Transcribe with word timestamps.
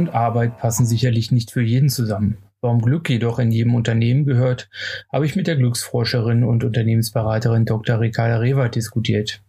Und 0.00 0.14
Arbeit 0.14 0.56
passen 0.56 0.86
sicherlich 0.86 1.30
nicht 1.30 1.50
für 1.50 1.60
jeden 1.60 1.90
zusammen. 1.90 2.38
Warum 2.62 2.80
Glück 2.80 3.10
jedoch 3.10 3.38
in 3.38 3.50
jedem 3.50 3.74
Unternehmen 3.74 4.24
gehört, 4.24 4.70
habe 5.12 5.26
ich 5.26 5.36
mit 5.36 5.46
der 5.46 5.56
Glücksforscherin 5.56 6.42
und 6.42 6.64
Unternehmensberaterin 6.64 7.66
Dr. 7.66 8.00
Ricarda 8.00 8.38
Rewert 8.38 8.76
diskutiert. 8.76 9.42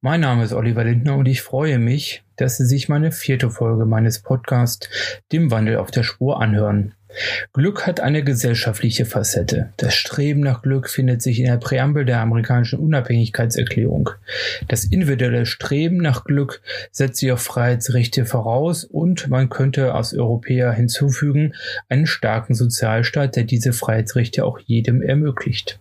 Mein 0.00 0.22
Name 0.22 0.42
ist 0.42 0.54
Oliver 0.54 0.84
Lindner 0.84 1.16
und 1.18 1.26
ich 1.26 1.42
freue 1.42 1.78
mich, 1.78 2.24
dass 2.36 2.56
Sie 2.56 2.64
sich 2.64 2.88
meine 2.88 3.12
vierte 3.12 3.50
Folge 3.50 3.84
meines 3.84 4.22
Podcasts 4.22 4.88
Dem 5.32 5.50
Wandel 5.50 5.76
auf 5.76 5.90
der 5.90 6.02
Spur 6.02 6.40
anhören. 6.40 6.94
Glück 7.52 7.86
hat 7.86 8.00
eine 8.00 8.24
gesellschaftliche 8.24 9.06
Facette. 9.06 9.72
Das 9.76 9.94
Streben 9.94 10.40
nach 10.40 10.62
Glück 10.62 10.90
findet 10.90 11.22
sich 11.22 11.38
in 11.38 11.46
der 11.46 11.58
Präambel 11.58 12.04
der 12.04 12.20
amerikanischen 12.20 12.78
Unabhängigkeitserklärung. 12.78 14.10
Das 14.68 14.84
individuelle 14.84 15.46
Streben 15.46 15.98
nach 15.98 16.24
Glück 16.24 16.60
setzt 16.90 17.18
sich 17.18 17.32
auf 17.32 17.42
Freiheitsrechte 17.42 18.26
voraus 18.26 18.84
und 18.84 19.28
man 19.28 19.48
könnte 19.48 19.94
als 19.94 20.14
Europäer 20.14 20.72
hinzufügen 20.72 21.54
einen 21.88 22.06
starken 22.06 22.54
Sozialstaat, 22.54 23.36
der 23.36 23.44
diese 23.44 23.72
Freiheitsrechte 23.72 24.44
auch 24.44 24.58
jedem 24.58 25.02
ermöglicht. 25.02 25.78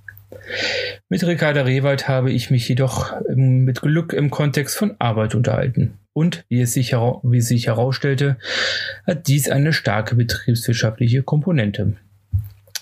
Mit 1.10 1.26
Ricarda 1.26 1.62
Rewald 1.62 2.08
habe 2.08 2.32
ich 2.32 2.52
mich 2.52 2.68
jedoch 2.68 3.14
ähm, 3.30 3.64
mit 3.64 3.82
Glück 3.82 4.14
im 4.14 4.30
Kontext 4.30 4.76
von 4.78 4.96
Arbeit 5.00 5.36
unterhalten. 5.36 5.98
Und 6.14 6.46
wie 6.48 6.62
es 6.62 6.74
sich, 6.74 6.94
wie 6.94 7.42
sich 7.42 7.68
herausstellte, 7.68 8.38
hat 9.06 9.28
dies 9.28 9.50
eine 9.50 9.74
starke 9.74 10.16
betriebswirtschaftliche 10.16 11.24
Komponente. 11.24 11.94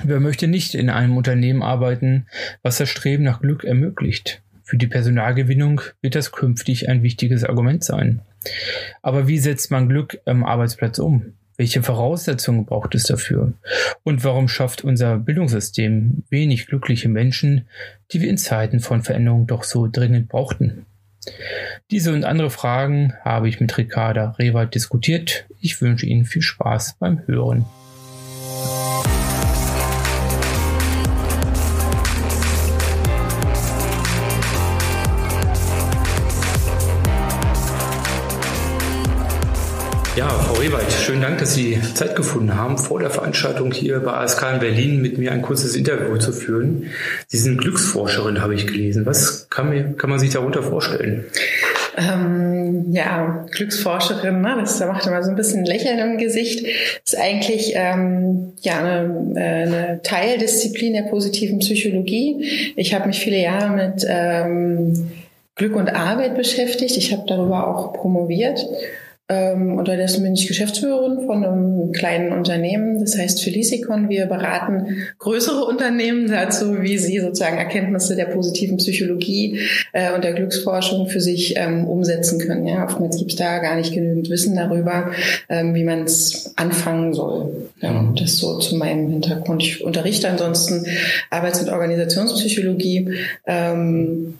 Wer 0.04 0.20
möchte 0.20 0.48
nicht 0.48 0.76
in 0.76 0.90
einem 0.90 1.16
Unternehmen 1.16 1.62
arbeiten, 1.62 2.26
was 2.64 2.78
das 2.78 2.90
Streben 2.90 3.24
nach 3.24 3.42
Glück 3.42 3.64
ermöglicht? 3.64 4.42
Für 4.64 4.78
die 4.78 4.88
Personalgewinnung 4.88 5.82
wird 6.02 6.16
das 6.16 6.32
künftig 6.32 6.90
ein 6.90 7.04
wichtiges 7.04 7.44
Argument 7.44 7.84
sein. 7.84 8.22
Aber 9.02 9.28
wie 9.28 9.38
setzt 9.38 9.70
man 9.70 9.90
Glück 9.90 10.20
am 10.26 10.44
Arbeitsplatz 10.44 10.98
um? 11.00 11.34
Welche 11.58 11.84
Voraussetzungen 11.84 12.66
braucht 12.66 12.96
es 12.96 13.04
dafür? 13.04 13.54
Und 14.04 14.24
warum 14.24 14.48
schafft 14.48 14.84
unser 14.84 15.18
Bildungssystem 15.18 16.24
wenig 16.30 16.66
glückliche 16.66 17.10
Menschen, 17.10 17.68
die 18.12 18.22
wir 18.22 18.30
in 18.30 18.38
Zeiten 18.38 18.80
von 18.80 19.04
Veränderung 19.04 19.46
doch 19.46 19.64
so 19.64 19.88
dringend 19.88 20.28
brauchten? 20.30 20.86
Diese 21.92 22.14
und 22.14 22.24
andere 22.24 22.50
Fragen 22.50 23.14
habe 23.24 23.50
ich 23.50 23.60
mit 23.60 23.78
Ricarda 23.78 24.36
Rewald 24.40 24.74
diskutiert. 24.76 25.46
Ich 25.60 25.82
wünsche 25.82 26.06
Ihnen 26.06 26.26
viel 26.26 26.42
Spaß 26.42 26.96
beim 27.00 27.26
Hören. 27.28 27.66
Ja, 40.22 40.30
Frau 40.30 40.62
Rewald, 40.62 40.92
schönen 40.92 41.24
Dank, 41.24 41.40
dass 41.40 41.56
Sie 41.56 41.80
Zeit 41.96 42.16
gefunden 42.16 42.56
haben, 42.56 42.78
vor 42.78 43.00
der 43.00 43.10
Veranstaltung 43.10 43.72
hier 43.72 44.00
bei 44.02 44.12
ASK 44.12 44.46
in 44.54 44.60
Berlin 44.60 45.02
mit 45.02 45.18
mir 45.18 45.32
ein 45.32 45.42
kurzes 45.42 45.76
Interview 45.76 46.16
zu 46.18 46.32
führen. 46.32 46.92
Sie 47.26 47.40
sind 47.40 47.58
Glücksforscherin, 47.58 48.40
habe 48.40 48.54
ich 48.54 48.68
gelesen. 48.68 49.08
Was 49.08 49.50
kann, 49.50 49.72
mir, 49.72 49.94
kann 49.94 50.12
man 50.12 50.20
sich 50.20 50.30
darunter 50.30 50.62
vorstellen? 50.62 51.26
Ähm, 51.98 52.92
ja, 52.92 53.48
Glücksforscherin, 53.50 54.42
ne? 54.42 54.58
das 54.60 54.80
macht 54.82 55.08
immer 55.08 55.24
so 55.24 55.32
ein 55.32 55.36
bisschen 55.36 55.66
Lächeln 55.66 55.98
im 55.98 56.20
Gesicht. 56.20 56.68
Ist 57.04 57.18
eigentlich 57.18 57.74
ähm, 57.74 58.54
ja 58.62 58.78
eine, 58.78 59.34
äh, 59.36 59.40
eine 59.40 60.02
Teildisziplin 60.04 60.94
der 60.94 61.10
positiven 61.10 61.58
Psychologie. 61.58 62.74
Ich 62.76 62.94
habe 62.94 63.08
mich 63.08 63.22
viele 63.22 63.42
Jahre 63.42 63.72
mit 63.72 64.06
ähm, 64.08 65.10
Glück 65.56 65.76
und 65.76 65.90
Arbeit 65.90 66.38
beschäftigt. 66.38 66.96
Ich 66.96 67.12
habe 67.12 67.24
darüber 67.28 67.68
auch 67.68 67.94
promoviert 67.94 68.68
ähm, 69.32 69.78
unterdessen 69.78 70.24
bin 70.24 70.34
ich 70.34 70.46
Geschäftsführerin 70.46 71.26
von 71.26 71.46
einem 71.46 71.94
kleinen 71.94 72.34
Unternehmen, 72.34 73.00
das 73.00 73.18
heißt 73.18 73.42
Felicicon. 73.42 74.10
Wir 74.10 74.26
beraten 74.26 75.06
größere 75.20 75.64
Unternehmen 75.64 76.30
dazu, 76.30 76.82
wie 76.82 76.98
sie 76.98 77.20
sozusagen 77.20 77.58
Erkenntnisse 77.58 78.18
der 78.18 78.26
positiven 78.26 78.76
Psychologie 78.76 79.62
äh, 79.94 80.14
und 80.14 80.26
der 80.26 80.34
Glücksforschung 80.34 81.08
für 81.08 81.22
sich 81.22 81.56
ähm, 81.56 81.88
umsetzen 81.88 82.40
können. 82.40 82.68
Ja, 82.68 82.84
oftmals 82.84 83.18
gibt 83.18 83.32
es 83.32 83.38
da 83.38 83.60
gar 83.60 83.78
nicht 83.78 83.94
genügend 83.94 84.30
Wissen 84.30 84.54
darüber, 84.54 85.12
ähm, 85.48 85.76
wie 85.76 85.86
man 85.86 86.04
es 86.04 86.52
anfangen 86.58 87.14
soll. 87.14 87.70
Ja, 87.80 87.94
mhm. 87.94 88.16
das 88.18 88.36
so 88.38 88.60
zu 88.60 88.76
meinem 88.76 89.12
Hintergrund. 89.12 89.64
Ich 89.64 89.82
unterrichte 89.82 90.28
ansonsten 90.28 90.86
Arbeits- 91.30 91.62
und 91.62 91.70
Organisationspsychologie. 91.70 93.12
Ähm, 93.48 94.34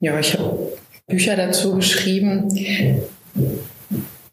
ja, 0.00 0.20
ich 0.20 0.38
habe 0.38 0.72
Bücher 1.06 1.36
dazu 1.36 1.76
geschrieben. 1.76 2.50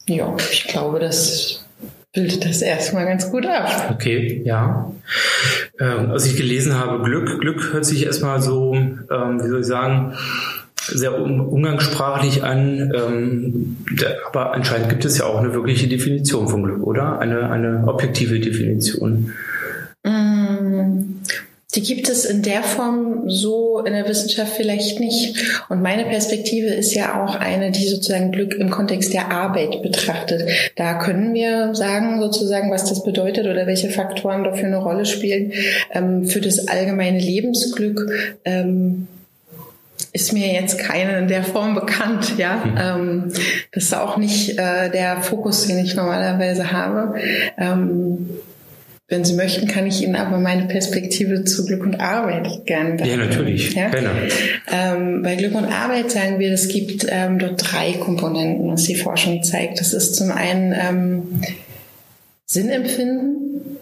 Ja, 0.07 0.35
ich 0.51 0.67
glaube, 0.67 0.99
das 0.99 1.65
bildet 2.13 2.45
das 2.45 2.61
erstmal 2.61 3.05
ganz 3.05 3.29
gut 3.29 3.45
ab. 3.45 3.91
Okay, 3.91 4.41
ja. 4.45 4.91
Ähm, 5.79 6.11
als 6.11 6.25
ich 6.25 6.35
gelesen 6.35 6.79
habe, 6.79 7.03
Glück, 7.03 7.39
Glück 7.39 7.73
hört 7.73 7.85
sich 7.85 8.05
erstmal 8.05 8.41
so, 8.41 8.73
ähm, 8.73 9.43
wie 9.43 9.47
soll 9.47 9.59
ich 9.59 9.67
sagen, 9.67 10.13
sehr 10.81 11.19
umgangssprachlich 11.19 12.43
an, 12.43 12.93
ähm, 12.95 13.77
aber 14.25 14.53
anscheinend 14.53 14.89
gibt 14.89 15.03
es 15.03 15.17
ja 15.17 15.25
auch 15.25 15.39
eine 15.39 15.53
wirkliche 15.53 15.87
Definition 15.87 16.47
von 16.47 16.63
Glück, 16.63 16.81
oder? 16.81 17.19
Eine, 17.19 17.51
eine 17.51 17.83
objektive 17.87 18.39
Definition. 18.39 19.33
Die 21.75 21.81
gibt 21.81 22.07
es 22.07 22.23
in 22.23 22.43
der 22.43 22.63
Form 22.63 23.29
so 23.29 23.79
in 23.79 23.91
der 23.91 24.07
Wissenschaft 24.07 24.53
vielleicht 24.53 25.01
nicht. 25.01 25.61
Und 25.67 25.81
meine 25.81 26.05
Perspektive 26.05 26.67
ist 26.67 26.93
ja 26.93 27.21
auch 27.21 27.35
eine, 27.35 27.71
die 27.71 27.87
sozusagen 27.87 28.31
Glück 28.31 28.53
im 28.53 28.69
Kontext 28.69 29.13
der 29.13 29.31
Arbeit 29.31 29.81
betrachtet. 29.81 30.49
Da 30.77 30.97
können 30.97 31.33
wir 31.33 31.75
sagen 31.75 32.21
sozusagen, 32.21 32.71
was 32.71 32.85
das 32.85 33.03
bedeutet 33.03 33.47
oder 33.47 33.67
welche 33.67 33.89
Faktoren 33.89 34.45
dafür 34.45 34.67
eine 34.67 34.77
Rolle 34.77 35.05
spielen. 35.05 35.51
Ähm, 35.91 36.25
für 36.25 36.39
das 36.39 36.69
allgemeine 36.69 37.19
Lebensglück 37.19 38.39
ähm, 38.45 39.07
ist 40.13 40.31
mir 40.31 40.47
jetzt 40.47 40.79
keine 40.79 41.17
in 41.17 41.27
der 41.27 41.43
Form 41.43 41.75
bekannt, 41.75 42.37
ja. 42.37 42.63
Mhm. 42.63 42.77
Ähm, 42.79 43.33
das 43.73 43.83
ist 43.83 43.93
auch 43.93 44.15
nicht 44.15 44.57
äh, 44.57 44.89
der 44.89 45.21
Fokus, 45.21 45.67
den 45.67 45.79
ich 45.79 45.95
normalerweise 45.95 46.71
habe. 46.71 47.15
Wenn 49.09 49.23
Sie 49.23 49.35
möchten, 49.35 49.67
kann 49.67 49.87
ich 49.87 50.03
Ihnen 50.03 50.17
aber 50.17 50.37
meine 50.37 50.67
Perspektive 50.67 51.45
zu 51.45 51.65
Glück 51.65 51.81
und 51.83 52.01
Arbeit 52.01 52.65
gerne. 52.65 53.07
Ja, 53.07 53.15
natürlich. 53.15 53.73
Ja? 53.73 53.89
Gerne. 53.89 54.09
Ähm, 54.69 55.23
bei 55.23 55.35
Glück 55.35 55.55
und 55.55 55.63
Arbeit 55.65 56.11
sagen 56.11 56.39
wir, 56.39 56.51
es 56.51 56.67
gibt 56.67 57.07
ähm, 57.09 57.39
dort 57.39 57.71
drei 57.71 57.93
Komponenten, 57.93 58.69
was 58.69 58.83
die 58.83 58.95
Forschung 58.95 59.43
zeigt. 59.43 59.79
Das 59.79 59.93
ist 59.93 60.15
zum 60.15 60.31
einen 60.31 60.73
ähm, 60.73 61.41
Sinnempfinden, 62.45 63.77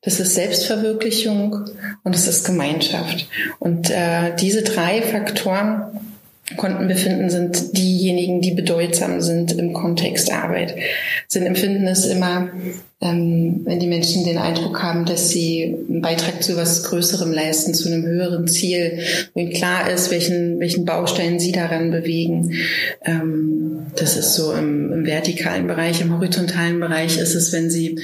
das 0.00 0.20
ist 0.20 0.36
Selbstverwirklichung 0.36 1.64
und 2.04 2.14
es 2.14 2.28
ist 2.28 2.44
Gemeinschaft. 2.44 3.28
Und 3.58 3.90
äh, 3.90 4.34
diese 4.36 4.62
drei 4.62 5.02
Faktoren 5.02 6.11
konnten 6.56 6.88
befinden, 6.88 7.30
sind 7.30 7.76
diejenigen, 7.76 8.40
die 8.40 8.52
bedeutsam 8.52 9.20
sind 9.20 9.52
im 9.52 9.72
Kontext 9.72 10.32
Arbeit. 10.32 10.74
Sinnempfinden 11.28 11.86
ist 11.86 12.06
immer, 12.06 12.50
ähm, 13.02 13.62
wenn 13.64 13.80
die 13.80 13.88
Menschen 13.88 14.24
den 14.24 14.38
Eindruck 14.38 14.80
haben, 14.82 15.04
dass 15.04 15.30
sie 15.30 15.76
einen 15.88 16.02
Beitrag 16.02 16.42
zu 16.42 16.56
was 16.56 16.84
Größerem 16.84 17.32
leisten, 17.32 17.74
zu 17.74 17.88
einem 17.88 18.04
höheren 18.04 18.46
Ziel, 18.46 19.00
wo 19.34 19.40
ihnen 19.40 19.52
klar 19.52 19.90
ist, 19.90 20.10
welchen, 20.12 20.60
welchen 20.60 20.84
Baustein 20.84 21.40
sie 21.40 21.50
daran 21.52 21.90
bewegen. 21.90 22.52
Ähm, 23.04 23.86
das 23.96 24.16
ist 24.16 24.34
so 24.34 24.52
im, 24.52 24.92
im, 24.92 25.04
vertikalen 25.04 25.66
Bereich. 25.66 26.00
Im 26.00 26.16
horizontalen 26.16 26.78
Bereich 26.78 27.18
ist 27.18 27.34
es, 27.34 27.52
wenn 27.52 27.70
sie, 27.70 27.98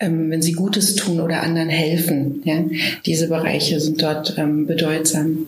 ähm, 0.00 0.30
wenn 0.30 0.40
sie 0.40 0.52
Gutes 0.52 0.94
tun 0.94 1.20
oder 1.20 1.42
anderen 1.42 1.68
helfen. 1.68 2.40
Ja? 2.44 2.64
Diese 3.04 3.28
Bereiche 3.28 3.78
sind 3.80 4.02
dort 4.02 4.36
ähm, 4.38 4.66
bedeutsam. 4.66 5.46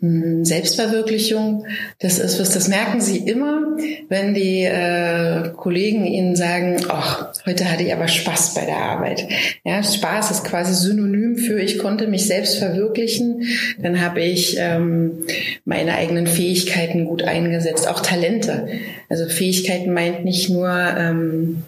Hm, 0.00 0.44
Selbstverwirklichung, 0.44 1.64
das 2.00 2.18
ist 2.18 2.38
was, 2.38 2.50
das 2.50 2.68
merken 2.68 3.00
Sie 3.00 3.16
immer, 3.16 3.78
wenn 4.10 4.34
die 4.34 4.62
äh, 4.62 5.52
Kollegen 5.56 6.04
Ihnen 6.04 6.36
sagen, 6.36 6.82
ach, 6.88 7.32
heute 7.46 7.70
hatte 7.70 7.82
ich 7.82 7.94
aber 7.94 8.06
Spaß 8.06 8.52
bei 8.52 8.66
der 8.66 8.76
Arbeit. 8.76 9.26
Ja, 9.64 9.82
Spaß 9.82 10.32
ist 10.32 10.44
quasi 10.44 10.74
synonym 10.74 11.38
für 11.38 11.58
ich 11.60 11.78
konnte 11.78 12.08
mich 12.08 12.26
selbst 12.26 12.58
verwirklichen, 12.58 13.44
dann 13.78 14.02
habe 14.02 14.20
ich 14.20 14.56
ähm, 14.58 15.24
meine 15.64 15.94
eigenen 15.94 16.26
Fähigkeiten 16.26 17.06
gut 17.06 17.22
eingesetzt, 17.22 17.88
auch 17.88 18.00
Talente. 18.00 18.68
Also 19.08 19.26
Fähigkeiten 19.30 19.94
meint 19.94 20.26
nicht 20.26 20.50
nur 20.50 20.68
ähm, 20.68 21.62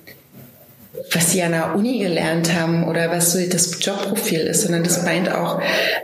was 1.12 1.32
sie 1.32 1.42
an 1.42 1.52
der 1.52 1.74
Uni 1.74 1.98
gelernt 1.98 2.54
haben 2.54 2.84
oder 2.84 3.10
was 3.10 3.32
so 3.32 3.38
das 3.48 3.84
Jobprofil 3.84 4.40
ist, 4.40 4.62
sondern 4.62 4.82
das 4.82 5.04
meint 5.04 5.32
auch 5.32 5.60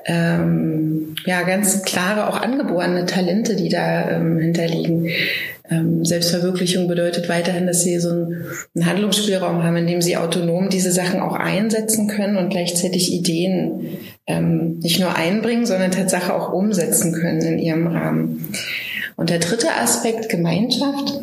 ähm, 0.07 1.15
ja 1.25 1.43
ganz 1.43 1.83
klare, 1.83 2.29
auch 2.29 2.41
angeborene 2.41 3.07
Talente, 3.07 3.57
die 3.57 3.69
da 3.69 4.11
ähm, 4.11 4.39
hinterliegen. 4.39 5.09
Ähm, 5.71 6.05
Selbstverwirklichung 6.05 6.89
bedeutet 6.89 7.29
weiterhin, 7.29 7.67
dass 7.67 7.83
sie 7.83 7.99
so 7.99 8.11
einen, 8.11 8.47
einen 8.75 8.87
Handlungsspielraum 8.87 9.63
haben, 9.63 9.77
in 9.77 9.87
dem 9.87 10.03
sie 10.03 10.17
autonom 10.17 10.69
diese 10.69 10.93
Sachen 10.93 11.21
auch 11.21 11.35
einsetzen 11.35 12.07
können 12.07 12.37
und 12.37 12.51
gleichzeitig 12.51 13.13
Ideen 13.13 13.99
ähm, 14.27 14.79
nicht 14.81 15.01
nur 15.01 15.17
einbringen, 15.17 15.65
sondern 15.65 15.91
Tatsache 15.91 16.35
auch 16.35 16.53
umsetzen 16.53 17.13
können 17.13 17.41
in 17.41 17.59
ihrem 17.59 17.87
Rahmen. 17.87 18.53
Und 19.17 19.31
der 19.31 19.39
dritte 19.39 19.69
Aspekt, 19.71 20.29
Gemeinschaft, 20.29 21.21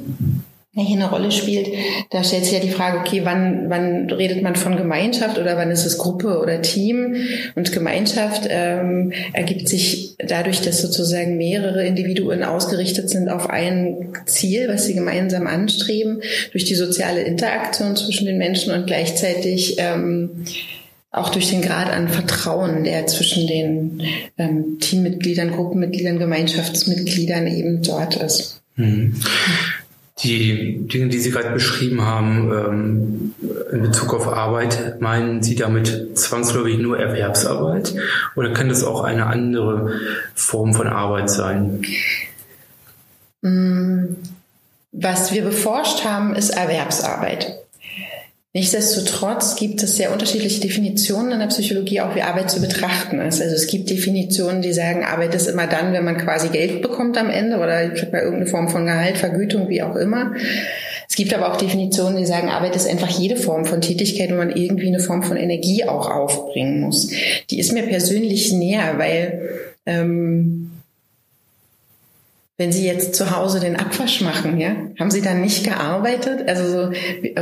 hier 0.73 0.95
eine 0.95 1.09
Rolle 1.09 1.31
spielt, 1.31 1.67
da 2.11 2.23
stellt 2.23 2.45
sich 2.45 2.53
ja 2.53 2.61
die 2.61 2.69
Frage, 2.69 2.99
okay, 2.99 3.21
wann, 3.25 3.69
wann 3.69 4.09
redet 4.09 4.41
man 4.41 4.55
von 4.55 4.77
Gemeinschaft 4.77 5.37
oder 5.37 5.57
wann 5.57 5.69
ist 5.69 5.85
es 5.85 5.97
Gruppe 5.97 6.39
oder 6.39 6.61
Team? 6.61 7.17
Und 7.55 7.73
Gemeinschaft 7.73 8.47
ähm, 8.49 9.11
ergibt 9.33 9.67
sich 9.67 10.15
dadurch, 10.17 10.61
dass 10.61 10.81
sozusagen 10.81 11.35
mehrere 11.35 11.85
Individuen 11.85 12.43
ausgerichtet 12.43 13.09
sind 13.09 13.27
auf 13.27 13.49
ein 13.49 14.13
Ziel, 14.27 14.69
was 14.69 14.85
sie 14.85 14.93
gemeinsam 14.93 15.45
anstreben, 15.45 16.21
durch 16.53 16.63
die 16.63 16.75
soziale 16.75 17.21
Interaktion 17.23 17.97
zwischen 17.97 18.25
den 18.25 18.37
Menschen 18.37 18.73
und 18.73 18.87
gleichzeitig 18.87 19.75
ähm, 19.77 20.45
auch 21.11 21.27
durch 21.27 21.49
den 21.49 21.61
Grad 21.61 21.91
an 21.91 22.07
Vertrauen, 22.07 22.85
der 22.85 23.07
zwischen 23.07 23.45
den 23.45 24.03
ähm, 24.37 24.77
Teammitgliedern, 24.79 25.51
Gruppenmitgliedern, 25.51 26.17
Gemeinschaftsmitgliedern 26.17 27.47
eben 27.47 27.81
dort 27.83 28.15
ist. 28.15 28.61
Mhm 28.77 29.15
die 30.23 30.87
Dinge, 30.87 31.09
die 31.09 31.19
Sie 31.19 31.31
gerade 31.31 31.51
beschrieben 31.51 32.01
haben 32.01 32.51
ähm, 32.51 33.33
in 33.71 33.81
Bezug 33.81 34.13
auf 34.13 34.27
Arbeit, 34.27 35.01
meinen 35.01 35.41
Sie 35.41 35.55
damit 35.55 36.17
zwangsläufig 36.17 36.77
nur 36.77 36.99
Erwerbsarbeit 36.99 37.95
oder 38.35 38.53
kann 38.53 38.69
das 38.69 38.83
auch 38.83 39.03
eine 39.03 39.25
andere 39.25 39.99
Form 40.35 40.73
von 40.73 40.87
Arbeit 40.87 41.29
sein? 41.29 41.81
Mm, 43.41 44.15
was 44.91 45.33
wir 45.33 45.43
beforscht 45.43 46.03
haben, 46.03 46.35
ist 46.35 46.51
Erwerbsarbeit. 46.51 47.60
Nichtsdestotrotz 48.53 49.55
gibt 49.55 49.81
es 49.81 49.95
sehr 49.95 50.11
unterschiedliche 50.11 50.59
Definitionen 50.59 51.31
in 51.31 51.39
der 51.39 51.47
Psychologie, 51.47 52.01
auch 52.01 52.15
wie 52.15 52.21
Arbeit 52.21 52.51
zu 52.51 52.59
betrachten 52.59 53.21
ist. 53.21 53.41
Also 53.41 53.55
es 53.55 53.67
gibt 53.67 53.89
Definitionen, 53.89 54.61
die 54.61 54.73
sagen, 54.73 55.05
Arbeit 55.05 55.33
ist 55.33 55.47
immer 55.47 55.67
dann, 55.67 55.93
wenn 55.93 56.03
man 56.03 56.17
quasi 56.17 56.49
Geld 56.49 56.81
bekommt 56.81 57.17
am 57.17 57.29
Ende 57.29 57.57
oder 57.57 57.89
bei 58.11 58.19
irgendeine 58.19 58.47
Form 58.47 58.67
von 58.67 58.85
Gehalt, 58.85 59.17
Vergütung, 59.17 59.69
wie 59.69 59.81
auch 59.81 59.95
immer. 59.95 60.33
Es 61.07 61.15
gibt 61.15 61.33
aber 61.33 61.49
auch 61.49 61.55
Definitionen, 61.55 62.17
die 62.17 62.25
sagen, 62.25 62.49
Arbeit 62.49 62.75
ist 62.75 62.89
einfach 62.89 63.09
jede 63.09 63.37
Form 63.37 63.63
von 63.63 63.79
Tätigkeit, 63.79 64.31
wo 64.31 64.35
man 64.35 64.53
irgendwie 64.53 64.87
eine 64.87 64.99
Form 64.99 65.23
von 65.23 65.37
Energie 65.37 65.85
auch 65.85 66.09
aufbringen 66.09 66.81
muss. 66.81 67.09
Die 67.49 67.59
ist 67.59 67.71
mir 67.71 67.83
persönlich 67.83 68.51
näher, 68.51 68.95
weil 68.97 69.49
ähm, 69.85 70.70
wenn 72.61 72.71
Sie 72.71 72.85
jetzt 72.85 73.15
zu 73.15 73.35
Hause 73.35 73.59
den 73.59 73.75
Abwasch 73.75 74.21
machen, 74.21 74.59
ja, 74.59 74.75
haben 74.99 75.09
Sie 75.09 75.23
dann 75.23 75.41
nicht 75.41 75.63
gearbeitet? 75.63 76.47
Also 76.47 76.69
so, 76.69 76.91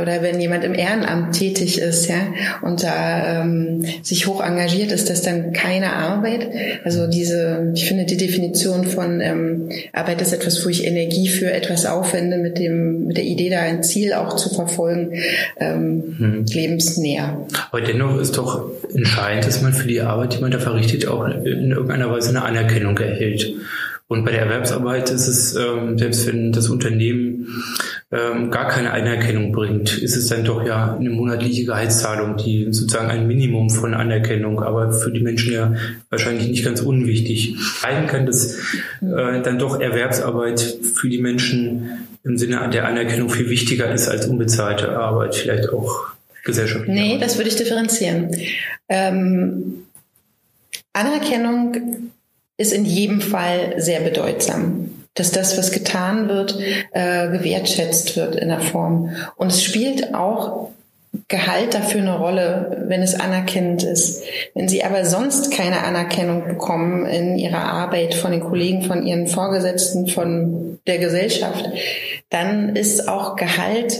oder 0.00 0.22
wenn 0.22 0.40
jemand 0.40 0.64
im 0.64 0.74
Ehrenamt 0.74 1.36
tätig 1.36 1.78
ist, 1.78 2.08
ja, 2.08 2.16
und 2.62 2.82
da 2.82 3.42
ähm, 3.42 3.84
sich 4.00 4.26
hoch 4.26 4.42
engagiert, 4.42 4.92
ist 4.92 5.10
das 5.10 5.20
dann 5.20 5.52
keine 5.52 5.92
Arbeit? 5.92 6.48
Also 6.84 7.06
diese, 7.06 7.70
ich 7.74 7.86
finde 7.86 8.06
die 8.06 8.16
Definition 8.16 8.86
von 8.86 9.20
ähm, 9.20 9.68
Arbeit 9.92 10.22
ist 10.22 10.32
etwas, 10.32 10.64
wo 10.64 10.70
ich 10.70 10.86
Energie 10.86 11.28
für 11.28 11.52
etwas 11.52 11.84
aufwende, 11.84 12.38
mit 12.38 12.58
dem, 12.58 13.04
mit 13.04 13.18
der 13.18 13.24
Idee, 13.24 13.50
da 13.50 13.60
ein 13.60 13.82
Ziel 13.82 14.14
auch 14.14 14.36
zu 14.36 14.48
verfolgen, 14.48 15.12
ähm, 15.58 16.16
hm. 16.16 16.44
lebensnäher. 16.46 17.46
Aber 17.70 17.82
dennoch 17.82 18.18
ist 18.18 18.38
doch 18.38 18.70
entscheidend, 18.94 19.46
dass 19.46 19.60
man 19.60 19.74
für 19.74 19.86
die 19.86 20.00
Arbeit, 20.00 20.34
die 20.34 20.40
man 20.40 20.50
da 20.50 20.58
verrichtet, 20.58 21.06
auch 21.08 21.26
in 21.26 21.72
irgendeiner 21.72 22.10
Weise 22.10 22.30
eine 22.30 22.40
Anerkennung 22.40 22.96
erhält. 22.96 23.52
Und 24.10 24.24
bei 24.24 24.32
der 24.32 24.40
Erwerbsarbeit 24.40 25.08
ist 25.10 25.28
es, 25.28 25.54
ähm, 25.54 25.96
selbst 25.96 26.26
wenn 26.26 26.50
das 26.50 26.68
Unternehmen 26.68 27.46
ähm, 28.10 28.50
gar 28.50 28.66
keine 28.66 28.90
Anerkennung 28.90 29.52
bringt, 29.52 29.98
ist 29.98 30.16
es 30.16 30.26
dann 30.26 30.42
doch 30.42 30.66
ja 30.66 30.96
eine 30.96 31.10
monatliche 31.10 31.64
Gehaltszahlung, 31.64 32.36
die 32.36 32.72
sozusagen 32.72 33.08
ein 33.08 33.28
Minimum 33.28 33.70
von 33.70 33.94
Anerkennung, 33.94 34.64
aber 34.64 34.92
für 34.92 35.12
die 35.12 35.20
Menschen 35.20 35.52
ja 35.52 35.74
wahrscheinlich 36.08 36.48
nicht 36.48 36.64
ganz 36.64 36.80
unwichtig. 36.80 37.54
Zeigen 37.80 38.08
kann, 38.08 38.26
dass 38.26 38.56
äh, 39.00 39.42
dann 39.44 39.60
doch 39.60 39.78
Erwerbsarbeit 39.78 40.78
für 40.92 41.08
die 41.08 41.18
Menschen 41.18 42.08
im 42.24 42.36
Sinne 42.36 42.68
der 42.68 42.88
Anerkennung 42.88 43.30
viel 43.30 43.48
wichtiger 43.48 43.92
ist 43.92 44.08
als 44.08 44.26
unbezahlte 44.26 44.98
Arbeit, 44.98 45.36
vielleicht 45.36 45.72
auch 45.72 46.08
gesellschaftlich. 46.44 46.92
Nee, 46.92 47.18
das 47.20 47.38
würde 47.38 47.48
ich 47.48 47.54
differenzieren. 47.54 48.36
Ähm, 48.88 49.84
Anerkennung 50.92 52.10
ist 52.60 52.72
in 52.72 52.84
jedem 52.84 53.22
Fall 53.22 53.74
sehr 53.78 54.00
bedeutsam. 54.00 54.90
Dass 55.14 55.32
das, 55.32 55.58
was 55.58 55.72
getan 55.72 56.28
wird, 56.28 56.58
äh, 56.92 57.28
gewertschätzt 57.30 58.16
wird 58.16 58.36
in 58.36 58.48
der 58.48 58.60
Form. 58.60 59.10
Und 59.36 59.48
es 59.48 59.64
spielt 59.64 60.14
auch 60.14 60.68
Gehalt 61.26 61.74
dafür 61.74 62.02
eine 62.02 62.16
Rolle, 62.16 62.84
wenn 62.86 63.02
es 63.02 63.18
anerkennend 63.18 63.82
ist. 63.82 64.22
Wenn 64.54 64.68
Sie 64.68 64.84
aber 64.84 65.04
sonst 65.04 65.50
keine 65.50 65.82
Anerkennung 65.82 66.44
bekommen 66.46 67.04
in 67.06 67.36
Ihrer 67.36 67.64
Arbeit 67.64 68.14
von 68.14 68.30
den 68.30 68.42
Kollegen, 68.42 68.82
von 68.82 69.04
Ihren 69.04 69.26
Vorgesetzten, 69.26 70.06
von 70.06 70.78
der 70.86 70.98
Gesellschaft, 70.98 71.64
dann 72.28 72.76
ist 72.76 73.08
auch 73.08 73.34
Gehalt 73.34 73.98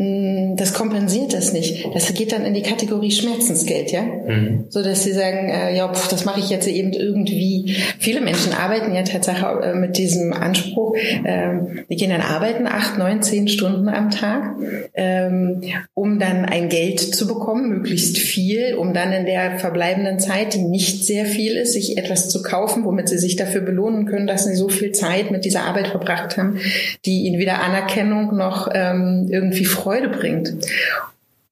Mm, 0.00 0.29
das 0.60 0.74
kompensiert 0.74 1.32
das 1.32 1.52
nicht. 1.52 1.86
Das 1.94 2.12
geht 2.14 2.32
dann 2.32 2.44
in 2.44 2.54
die 2.54 2.62
Kategorie 2.62 3.10
Schmerzensgeld, 3.10 3.92
ja. 3.92 4.02
Mhm. 4.02 4.66
So 4.68 4.82
dass 4.82 5.04
sie 5.04 5.12
sagen, 5.12 5.48
äh, 5.48 5.76
ja, 5.76 5.92
pf, 5.92 6.08
das 6.08 6.24
mache 6.24 6.40
ich 6.40 6.50
jetzt 6.50 6.68
eben 6.68 6.92
irgendwie. 6.92 7.76
Viele 7.98 8.20
Menschen 8.20 8.52
arbeiten 8.52 8.94
ja 8.94 9.02
tatsächlich 9.02 9.46
äh, 9.62 9.74
mit 9.74 9.96
diesem 9.96 10.32
Anspruch. 10.32 10.96
Ähm, 11.24 11.84
die 11.88 11.96
gehen 11.96 12.10
dann 12.10 12.20
arbeiten 12.20 12.66
acht, 12.66 12.98
neun, 12.98 13.22
zehn 13.22 13.48
Stunden 13.48 13.88
am 13.88 14.10
Tag, 14.10 14.56
ähm, 14.94 15.62
um 15.94 16.18
dann 16.18 16.44
ein 16.44 16.68
Geld 16.68 17.00
zu 17.00 17.26
bekommen, 17.26 17.68
möglichst 17.68 18.18
viel, 18.18 18.74
um 18.74 18.92
dann 18.92 19.12
in 19.12 19.26
der 19.26 19.58
verbleibenden 19.58 20.18
Zeit, 20.18 20.54
die 20.54 20.62
nicht 20.62 21.04
sehr 21.04 21.26
viel 21.26 21.56
ist, 21.56 21.72
sich 21.72 21.96
etwas 21.96 22.28
zu 22.28 22.42
kaufen, 22.42 22.84
womit 22.84 23.08
sie 23.08 23.18
sich 23.18 23.36
dafür 23.36 23.60
belohnen 23.60 24.06
können, 24.06 24.26
dass 24.26 24.44
sie 24.44 24.56
so 24.56 24.68
viel 24.68 24.92
Zeit 24.92 25.30
mit 25.30 25.44
dieser 25.44 25.62
Arbeit 25.62 25.88
verbracht 25.88 26.36
haben, 26.36 26.58
die 27.04 27.22
ihnen 27.22 27.38
weder 27.38 27.62
Anerkennung 27.62 28.36
noch 28.36 28.68
ähm, 28.74 29.28
irgendwie 29.30 29.64
Freude 29.64 29.90
Freude 29.90 30.10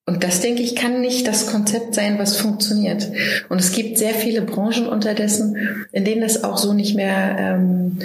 Und 0.06 0.24
das, 0.24 0.40
denke 0.40 0.62
ich, 0.62 0.74
kann 0.74 1.02
nicht 1.02 1.26
das 1.26 1.48
Konzept 1.48 1.94
sein, 1.94 2.18
was 2.18 2.36
funktioniert. 2.36 3.10
Und 3.50 3.58
es 3.58 3.72
gibt 3.72 3.98
sehr 3.98 4.14
viele 4.14 4.40
Branchen 4.40 4.86
unterdessen, 4.86 5.86
in 5.92 6.06
denen 6.06 6.22
das 6.22 6.44
auch 6.44 6.56
so 6.56 6.72
nicht 6.72 6.96
mehr 6.96 7.36
ähm, 7.38 7.98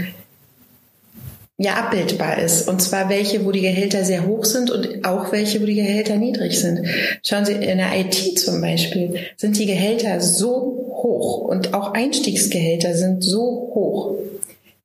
ja, 1.58 1.76
abbildbar 1.76 2.40
ist. 2.40 2.68
Und 2.68 2.82
zwar 2.82 3.08
welche, 3.10 3.46
wo 3.46 3.52
die 3.52 3.62
Gehälter 3.62 4.04
sehr 4.04 4.28
hoch 4.28 4.44
sind 4.44 4.70
und 4.70 5.06
auch 5.06 5.32
welche, 5.32 5.62
wo 5.62 5.66
die 5.66 5.76
Gehälter 5.76 6.18
niedrig 6.18 6.60
sind. 6.60 6.86
Schauen 7.24 7.46
Sie, 7.46 7.54
in 7.54 7.78
der 7.78 7.98
IT 7.98 8.38
zum 8.38 8.60
Beispiel 8.60 9.16
sind 9.38 9.58
die 9.58 9.66
Gehälter 9.66 10.20
so 10.20 10.50
hoch 10.50 11.38
und 11.48 11.74
auch 11.74 11.94
Einstiegsgehälter 11.94 12.96
sind 12.96 13.24
so 13.24 13.40
hoch. 13.74 14.16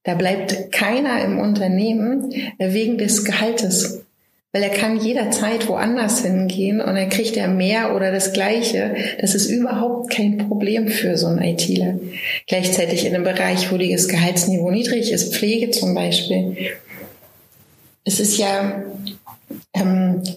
Da 0.05 0.15
bleibt 0.15 0.71
keiner 0.73 1.25
im 1.25 1.41
Unternehmen 1.41 2.33
wegen 2.59 2.97
des 2.97 3.25
Gehaltes. 3.25 4.03
Weil 4.53 4.63
er 4.63 4.71
kann 4.71 4.99
jederzeit 4.99 5.69
woanders 5.69 6.23
hingehen 6.23 6.81
und 6.81 6.97
er 6.97 7.09
kriegt 7.09 7.37
ja 7.37 7.49
mehr 7.49 7.95
oder 7.95 8.11
das 8.11 8.33
Gleiche. 8.33 8.95
Das 9.21 9.35
ist 9.35 9.51
überhaupt 9.51 10.11
kein 10.11 10.39
Problem 10.39 10.89
für 10.89 11.19
so 11.19 11.27
einen 11.27 11.43
ITler. 11.43 11.99
Gleichzeitig 12.47 13.05
in 13.05 13.15
einem 13.15 13.25
Bereich, 13.25 13.71
wo 13.71 13.77
das 13.77 14.09
Gehaltsniveau 14.09 14.71
niedrig 14.71 15.13
ist, 15.13 15.35
Pflege 15.35 15.71
zum 15.71 15.95
Beispiel. 15.95 16.57
Es 18.05 18.21
ist 18.21 18.39
ja 18.39 18.85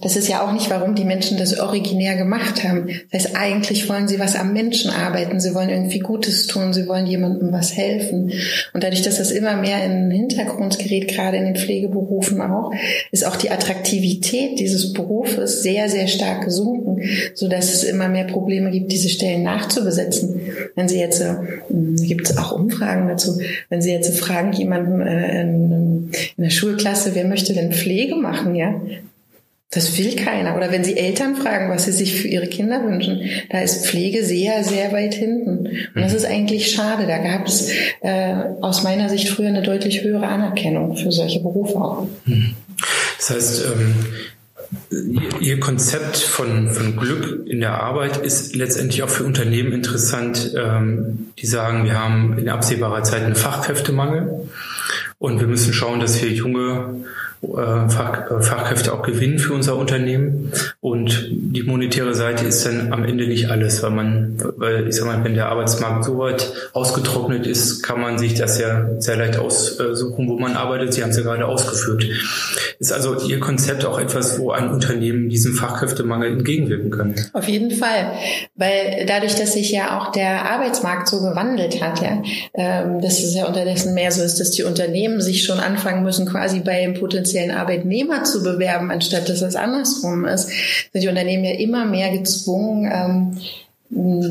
das 0.01 0.15
ist 0.15 0.27
ja 0.27 0.45
auch 0.45 0.51
nicht, 0.51 0.69
warum 0.69 0.95
die 0.95 1.05
Menschen 1.05 1.38
das 1.38 1.60
originär 1.60 2.15
gemacht 2.15 2.63
haben. 2.63 2.88
Das 3.12 3.25
heißt, 3.25 3.36
eigentlich 3.36 3.89
wollen 3.89 4.07
sie 4.07 4.19
was 4.19 4.36
am 4.36 4.53
Menschen 4.53 4.91
arbeiten. 4.91 5.39
Sie 5.39 5.53
wollen 5.53 5.69
irgendwie 5.69 6.00
Gutes 6.00 6.48
tun. 6.48 6.74
Sie 6.74 6.88
wollen 6.88 7.07
jemandem 7.07 7.51
was 7.51 7.75
helfen. 7.75 8.31
Und 8.74 8.83
dadurch, 8.83 9.01
dass 9.01 9.17
das 9.17 9.31
immer 9.31 9.55
mehr 9.57 9.83
in 9.83 9.91
den 9.91 10.12
Hintergrund 10.12 10.79
gerät, 10.79 11.07
gerade 11.07 11.38
in 11.38 11.45
den 11.45 11.55
Pflegeberufen 11.55 12.41
auch, 12.41 12.71
ist 13.12 13.25
auch 13.25 13.36
die 13.36 13.51
Attraktivität 13.51 14.60
dieses 14.60 14.93
Berufes 14.93 15.63
sehr, 15.63 15.89
sehr 15.89 16.07
stark 16.07 16.45
gesunken, 16.45 17.01
so 17.33 17.48
dass 17.48 17.74
es 17.74 17.83
immer 17.83 18.07
mehr 18.07 18.25
Probleme 18.25 18.71
gibt, 18.71 18.91
diese 18.91 19.10
Stellen 19.10 19.43
nachzubesetzen. 19.43 20.41
Wenn 20.75 20.88
Sie 20.88 21.00
jetzt, 21.00 21.21
äh, 21.21 21.36
gibt 21.69 22.29
es 22.29 22.38
auch 22.38 22.51
Umfragen 22.51 23.07
dazu, 23.07 23.39
wenn 23.69 23.81
Sie 23.81 23.91
jetzt 23.91 24.17
fragen 24.19 24.53
jemanden 24.53 25.01
äh, 25.01 25.41
in, 25.41 26.12
in 26.38 26.43
der 26.43 26.50
Schulklasse, 26.50 27.12
wer 27.13 27.25
möchte 27.25 27.53
denn 27.53 27.71
Pflege 27.71 28.15
machen, 28.15 28.55
ja? 28.55 28.81
Das 29.71 29.97
will 29.97 30.17
keiner. 30.17 30.57
Oder 30.57 30.69
wenn 30.69 30.83
Sie 30.83 30.97
Eltern 30.97 31.37
fragen, 31.37 31.69
was 31.69 31.85
sie 31.85 31.93
sich 31.93 32.21
für 32.21 32.27
ihre 32.27 32.47
Kinder 32.47 32.83
wünschen, 32.83 33.21
da 33.49 33.61
ist 33.61 33.85
Pflege 33.85 34.25
sehr, 34.25 34.65
sehr 34.65 34.91
weit 34.91 35.13
hinten. 35.13 35.65
Und 35.95 36.01
das 36.01 36.11
mhm. 36.11 36.17
ist 36.17 36.25
eigentlich 36.25 36.71
schade. 36.71 37.07
Da 37.07 37.17
gab 37.19 37.47
es 37.47 37.69
äh, 38.01 38.33
aus 38.59 38.83
meiner 38.83 39.07
Sicht 39.07 39.29
früher 39.29 39.47
eine 39.47 39.61
deutlich 39.61 40.03
höhere 40.03 40.27
Anerkennung 40.27 40.97
für 40.97 41.13
solche 41.13 41.39
Berufe 41.39 41.75
auch. 41.75 42.07
Mhm. 42.25 42.53
Das 43.17 43.29
heißt, 43.29 43.65
ähm, 43.65 43.95
Ihr 45.39 45.59
Konzept 45.59 46.17
von, 46.17 46.69
von 46.69 46.97
Glück 46.97 47.45
in 47.47 47.59
der 47.61 47.81
Arbeit 47.81 48.17
ist 48.17 48.55
letztendlich 48.55 49.03
auch 49.03 49.09
für 49.09 49.23
Unternehmen 49.23 49.73
interessant, 49.73 50.53
ähm, 50.57 51.29
die 51.39 51.45
sagen, 51.45 51.85
wir 51.85 51.97
haben 51.97 52.37
in 52.37 52.49
absehbarer 52.49 53.03
Zeit 53.03 53.23
einen 53.23 53.35
Fachkräftemangel 53.35 54.49
und 55.17 55.39
wir 55.39 55.47
müssen 55.47 55.73
schauen, 55.73 55.99
dass 55.99 56.21
wir 56.21 56.29
junge 56.29 57.03
Fach, 57.41 58.29
äh, 58.29 58.41
Fachkräfte 58.41 58.93
auch 58.93 59.01
gewinnen 59.01 59.39
für 59.39 59.53
unser 59.53 59.75
Unternehmen. 59.75 60.51
Und 60.79 61.27
die 61.31 61.63
monetäre 61.63 62.13
Seite 62.13 62.45
ist 62.45 62.65
dann 62.65 62.93
am 62.93 63.03
Ende 63.03 63.27
nicht 63.27 63.50
alles, 63.50 63.81
weil 63.81 63.91
man, 63.91 64.38
weil 64.57 64.88
ich 64.88 64.95
sag 64.95 65.07
mal, 65.07 65.24
wenn 65.24 65.33
der 65.33 65.50
Arbeitsmarkt 65.50 66.05
so 66.05 66.19
weit 66.19 66.53
ausgetrocknet 66.74 67.48
ist, 67.48 67.81
kann 67.81 68.00
man 68.00 68.19
sich 68.19 68.36
das 68.36 68.60
ja 68.60 68.88
sehr 69.00 69.17
leicht 69.17 69.38
aussuchen, 69.38 70.29
wo 70.29 70.38
man 70.38 70.55
arbeitet. 70.55 70.93
Sie 70.93 71.01
haben 71.01 71.10
es 71.10 71.17
ja 71.17 71.24
gerade 71.24 71.48
ausgeführt. 71.48 72.05
Ist 72.79 72.93
also 72.93 73.15
Ihr 73.27 73.39
Konzept 73.39 73.86
auch 73.86 74.00
etwas, 74.00 74.39
wo 74.39 74.51
ein 74.51 74.69
Unternehmen 74.69 75.29
diesem 75.29 75.53
Fachkräftemangel 75.53 76.31
entgegenwirken 76.31 76.91
kann? 76.91 77.15
Auf 77.33 77.48
jeden 77.48 77.71
Fall, 77.71 78.12
weil 78.55 79.05
dadurch, 79.07 79.36
dass 79.36 79.53
sich 79.53 79.71
ja 79.71 80.00
auch 80.00 80.12
der 80.12 80.50
Arbeitsmarkt 80.50 81.07
so 81.07 81.21
gewandelt 81.21 81.81
hat, 81.81 82.01
ja, 82.01 82.21
ähm, 82.53 83.01
dass 83.01 83.19
es 83.19 83.33
ja 83.33 83.45
unterdessen 83.48 83.93
mehr 83.93 84.12
so 84.12 84.21
ist, 84.21 84.39
dass 84.39 84.51
die 84.51 84.63
Unternehmen 84.63 85.21
sich 85.21 85.43
schon 85.43 85.60
anfangen 85.60 86.03
müssen, 86.03 86.25
quasi 86.27 86.60
bei 86.60 86.81
dem 86.81 86.93
potenziellen 87.31 87.51
Arbeitnehmer 87.51 88.23
zu 88.23 88.43
bewerben, 88.43 88.91
anstatt 88.91 89.29
dass 89.29 89.39
das 89.39 89.55
andersrum 89.55 90.25
ist, 90.25 90.50
sind 90.91 91.01
die 91.01 91.07
Unternehmen 91.07 91.43
ja 91.43 91.51
immer 91.51 91.85
mehr 91.85 92.11
gezwungen, 92.11 92.91
ähm, 92.91 93.38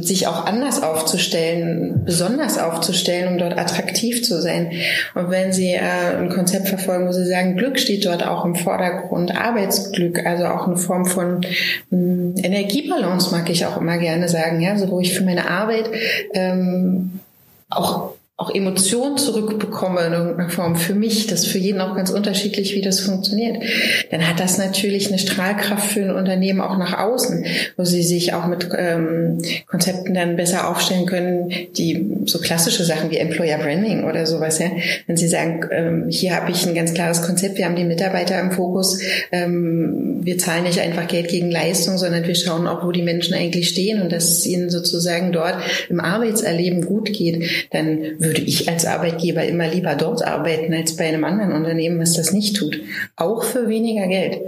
sich 0.02 0.26
auch 0.26 0.46
anders 0.46 0.82
aufzustellen, 0.82 2.02
besonders 2.06 2.56
aufzustellen, 2.56 3.28
um 3.28 3.38
dort 3.38 3.58
attraktiv 3.58 4.24
zu 4.24 4.40
sein. 4.40 4.72
Und 5.14 5.30
wenn 5.30 5.52
Sie 5.52 5.72
äh, 5.72 6.16
ein 6.18 6.30
Konzept 6.30 6.68
verfolgen, 6.68 7.06
wo 7.06 7.12
Sie 7.12 7.26
sagen, 7.26 7.56
Glück 7.56 7.78
steht 7.78 8.06
dort 8.06 8.26
auch 8.26 8.46
im 8.46 8.54
Vordergrund, 8.54 9.36
Arbeitsglück, 9.36 10.24
also 10.24 10.46
auch 10.46 10.66
eine 10.66 10.78
Form 10.78 11.04
von 11.04 11.42
mh, 11.90 12.40
Energiebalance, 12.42 13.30
mag 13.32 13.50
ich 13.50 13.66
auch 13.66 13.78
immer 13.78 13.98
gerne 13.98 14.30
sagen, 14.30 14.62
ja, 14.62 14.78
so 14.78 14.90
wo 14.90 14.98
ich 15.00 15.12
für 15.12 15.24
meine 15.24 15.50
Arbeit 15.50 15.90
ähm, 16.32 17.20
auch 17.68 18.14
auch 18.40 18.54
Emotionen 18.54 19.18
zurückbekomme 19.18 20.00
in 20.00 20.12
irgendeiner 20.14 20.48
Form 20.48 20.74
für 20.74 20.94
mich, 20.94 21.26
das 21.26 21.40
ist 21.40 21.48
für 21.48 21.58
jeden 21.58 21.82
auch 21.82 21.94
ganz 21.94 22.08
unterschiedlich, 22.08 22.74
wie 22.74 22.80
das 22.80 23.00
funktioniert, 23.00 23.62
dann 24.10 24.26
hat 24.26 24.40
das 24.40 24.56
natürlich 24.56 25.08
eine 25.08 25.18
Strahlkraft 25.18 25.92
für 25.92 26.00
ein 26.00 26.10
Unternehmen 26.10 26.62
auch 26.62 26.78
nach 26.78 26.98
außen, 26.98 27.44
wo 27.76 27.84
sie 27.84 28.02
sich 28.02 28.32
auch 28.32 28.46
mit 28.46 28.66
ähm, 28.78 29.42
Konzepten 29.66 30.14
dann 30.14 30.36
besser 30.36 30.70
aufstellen 30.70 31.04
können, 31.04 31.52
die 31.76 32.06
so 32.24 32.38
klassische 32.38 32.82
Sachen 32.82 33.10
wie 33.10 33.18
Employer 33.18 33.58
Branding 33.58 34.04
oder 34.04 34.24
sowas, 34.24 34.58
ja. 34.58 34.70
Wenn 35.06 35.18
sie 35.18 35.28
sagen, 35.28 35.60
ähm, 35.70 36.06
hier 36.08 36.34
habe 36.34 36.50
ich 36.50 36.66
ein 36.66 36.74
ganz 36.74 36.94
klares 36.94 37.20
Konzept, 37.20 37.58
wir 37.58 37.66
haben 37.66 37.76
die 37.76 37.84
Mitarbeiter 37.84 38.40
im 38.40 38.52
Fokus, 38.52 39.02
ähm, 39.32 40.20
wir 40.22 40.38
zahlen 40.38 40.64
nicht 40.64 40.80
einfach 40.80 41.06
Geld 41.08 41.28
gegen 41.28 41.50
Leistung, 41.50 41.98
sondern 41.98 42.26
wir 42.26 42.34
schauen 42.34 42.66
auch, 42.66 42.86
wo 42.86 42.90
die 42.90 43.02
Menschen 43.02 43.34
eigentlich 43.34 43.68
stehen 43.68 44.00
und 44.00 44.12
dass 44.12 44.30
es 44.30 44.46
ihnen 44.46 44.70
sozusagen 44.70 45.30
dort 45.30 45.56
im 45.90 46.00
Arbeitserleben 46.00 46.86
gut 46.86 47.12
geht, 47.12 47.68
dann 47.70 47.98
würde 48.30 48.42
ich 48.42 48.68
als 48.68 48.86
Arbeitgeber 48.86 49.44
immer 49.44 49.66
lieber 49.66 49.96
dort 49.96 50.24
arbeiten 50.24 50.72
als 50.72 50.94
bei 50.96 51.08
einem 51.08 51.24
anderen 51.24 51.52
Unternehmen, 51.52 51.98
was 51.98 52.12
das 52.12 52.32
nicht 52.32 52.56
tut. 52.56 52.80
Auch 53.16 53.42
für 53.42 53.68
weniger 53.68 54.06
Geld. 54.06 54.40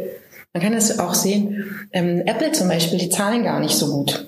Man 0.52 0.62
kann 0.62 0.72
das 0.72 1.00
auch 1.00 1.14
sehen. 1.14 1.64
Ähm, 1.92 2.22
Apple 2.26 2.52
zum 2.52 2.68
Beispiel, 2.68 2.98
die 2.98 3.08
zahlen 3.08 3.42
gar 3.42 3.58
nicht 3.58 3.74
so 3.74 3.88
gut. 3.88 4.26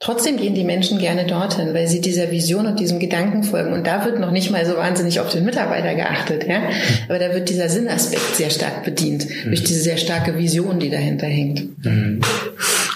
Trotzdem 0.00 0.36
gehen 0.36 0.54
die 0.54 0.64
Menschen 0.64 0.98
gerne 0.98 1.26
dorthin, 1.26 1.74
weil 1.74 1.88
sie 1.88 2.00
dieser 2.00 2.30
Vision 2.30 2.66
und 2.66 2.80
diesem 2.80 3.00
Gedanken 3.00 3.42
folgen. 3.42 3.72
Und 3.72 3.86
da 3.86 4.04
wird 4.04 4.18
noch 4.18 4.30
nicht 4.30 4.50
mal 4.50 4.64
so 4.64 4.76
wahnsinnig 4.76 5.20
auf 5.20 5.30
den 5.30 5.44
Mitarbeiter 5.44 5.94
geachtet. 5.94 6.46
Ja? 6.48 6.62
Aber 7.08 7.18
da 7.18 7.34
wird 7.34 7.50
dieser 7.50 7.68
Sinnaspekt 7.68 8.36
sehr 8.36 8.50
stark 8.50 8.84
bedient, 8.84 9.26
mhm. 9.26 9.48
durch 9.48 9.64
diese 9.64 9.80
sehr 9.80 9.98
starke 9.98 10.38
Vision, 10.38 10.78
die 10.78 10.88
dahinter 10.88 11.26
hängt. 11.26 11.84
Mhm. 11.84 12.20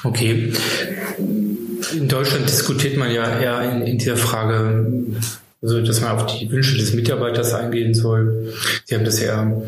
Okay. 0.05 0.53
In 1.93 2.09
Deutschland 2.09 2.49
diskutiert 2.49 2.97
man 2.97 3.13
ja 3.13 3.39
eher 3.39 3.73
in, 3.73 3.83
in 3.83 3.99
dieser 3.99 4.17
Frage, 4.17 4.87
also 5.62 5.81
dass 5.81 6.00
man 6.00 6.11
auf 6.11 6.26
die 6.26 6.50
Wünsche 6.50 6.76
des 6.76 6.92
Mitarbeiters 6.92 7.54
eingehen 7.54 7.95
soll. 7.95 8.52
Sie 8.85 8.95
haben 8.95 9.04
das 9.04 9.21
ja, 9.21 9.62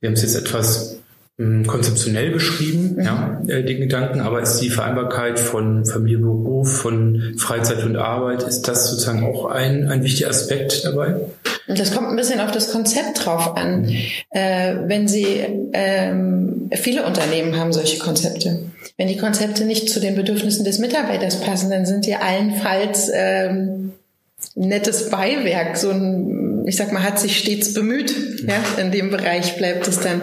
Sie 0.00 0.06
haben 0.06 0.14
es 0.14 0.22
jetzt 0.22 0.36
etwas 0.36 1.00
hm, 1.40 1.66
konzeptionell 1.66 2.30
beschrieben, 2.30 2.96
mhm. 2.96 3.02
ja, 3.02 3.42
äh, 3.48 3.64
die 3.64 3.76
Gedanken, 3.76 4.20
aber 4.20 4.42
ist 4.42 4.58
die 4.58 4.70
Vereinbarkeit 4.70 5.40
von 5.40 5.86
Familie, 5.86 6.18
Beruf, 6.18 6.70
von 6.70 7.34
Freizeit 7.38 7.82
und 7.84 7.96
Arbeit, 7.96 8.42
ist 8.42 8.68
das 8.68 8.90
sozusagen 8.90 9.24
auch 9.24 9.46
ein, 9.46 9.88
ein 9.88 10.04
wichtiger 10.04 10.28
Aspekt 10.28 10.84
dabei? 10.84 11.16
Das 11.66 11.94
kommt 11.94 12.08
ein 12.08 12.16
bisschen 12.16 12.40
auf 12.40 12.50
das 12.50 12.70
Konzept 12.70 13.24
drauf 13.24 13.56
an. 13.56 13.82
Mhm. 13.82 13.96
Äh, 14.30 14.76
wenn 14.86 15.08
Sie, 15.08 15.40
ähm, 15.72 16.68
viele 16.72 17.06
Unternehmen 17.06 17.56
haben 17.56 17.72
solche 17.72 17.98
Konzepte. 17.98 18.60
Wenn 18.98 19.08
die 19.08 19.16
Konzepte 19.16 19.64
nicht 19.64 19.88
zu 19.88 19.98
den 19.98 20.14
Bedürfnissen 20.14 20.64
des 20.64 20.78
Mitarbeiters 20.78 21.40
passen, 21.40 21.70
dann 21.70 21.86
sind 21.86 22.04
die 22.04 22.16
allenfalls 22.16 23.10
ähm, 23.14 23.92
nettes 24.68 25.10
Beiwerk, 25.10 25.76
so 25.76 25.90
ein, 25.90 26.64
ich 26.66 26.76
sag 26.76 26.92
mal, 26.92 27.02
hat 27.02 27.18
sich 27.18 27.38
stets 27.38 27.74
bemüht. 27.74 28.14
Ja, 28.46 28.82
in 28.82 28.90
dem 28.90 29.10
Bereich 29.10 29.56
bleibt 29.56 29.88
es 29.88 30.00
dann, 30.00 30.22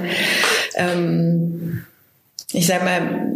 ähm, 0.76 1.84
ich 2.54 2.68
sag 2.68 2.84
mal, 2.84 3.32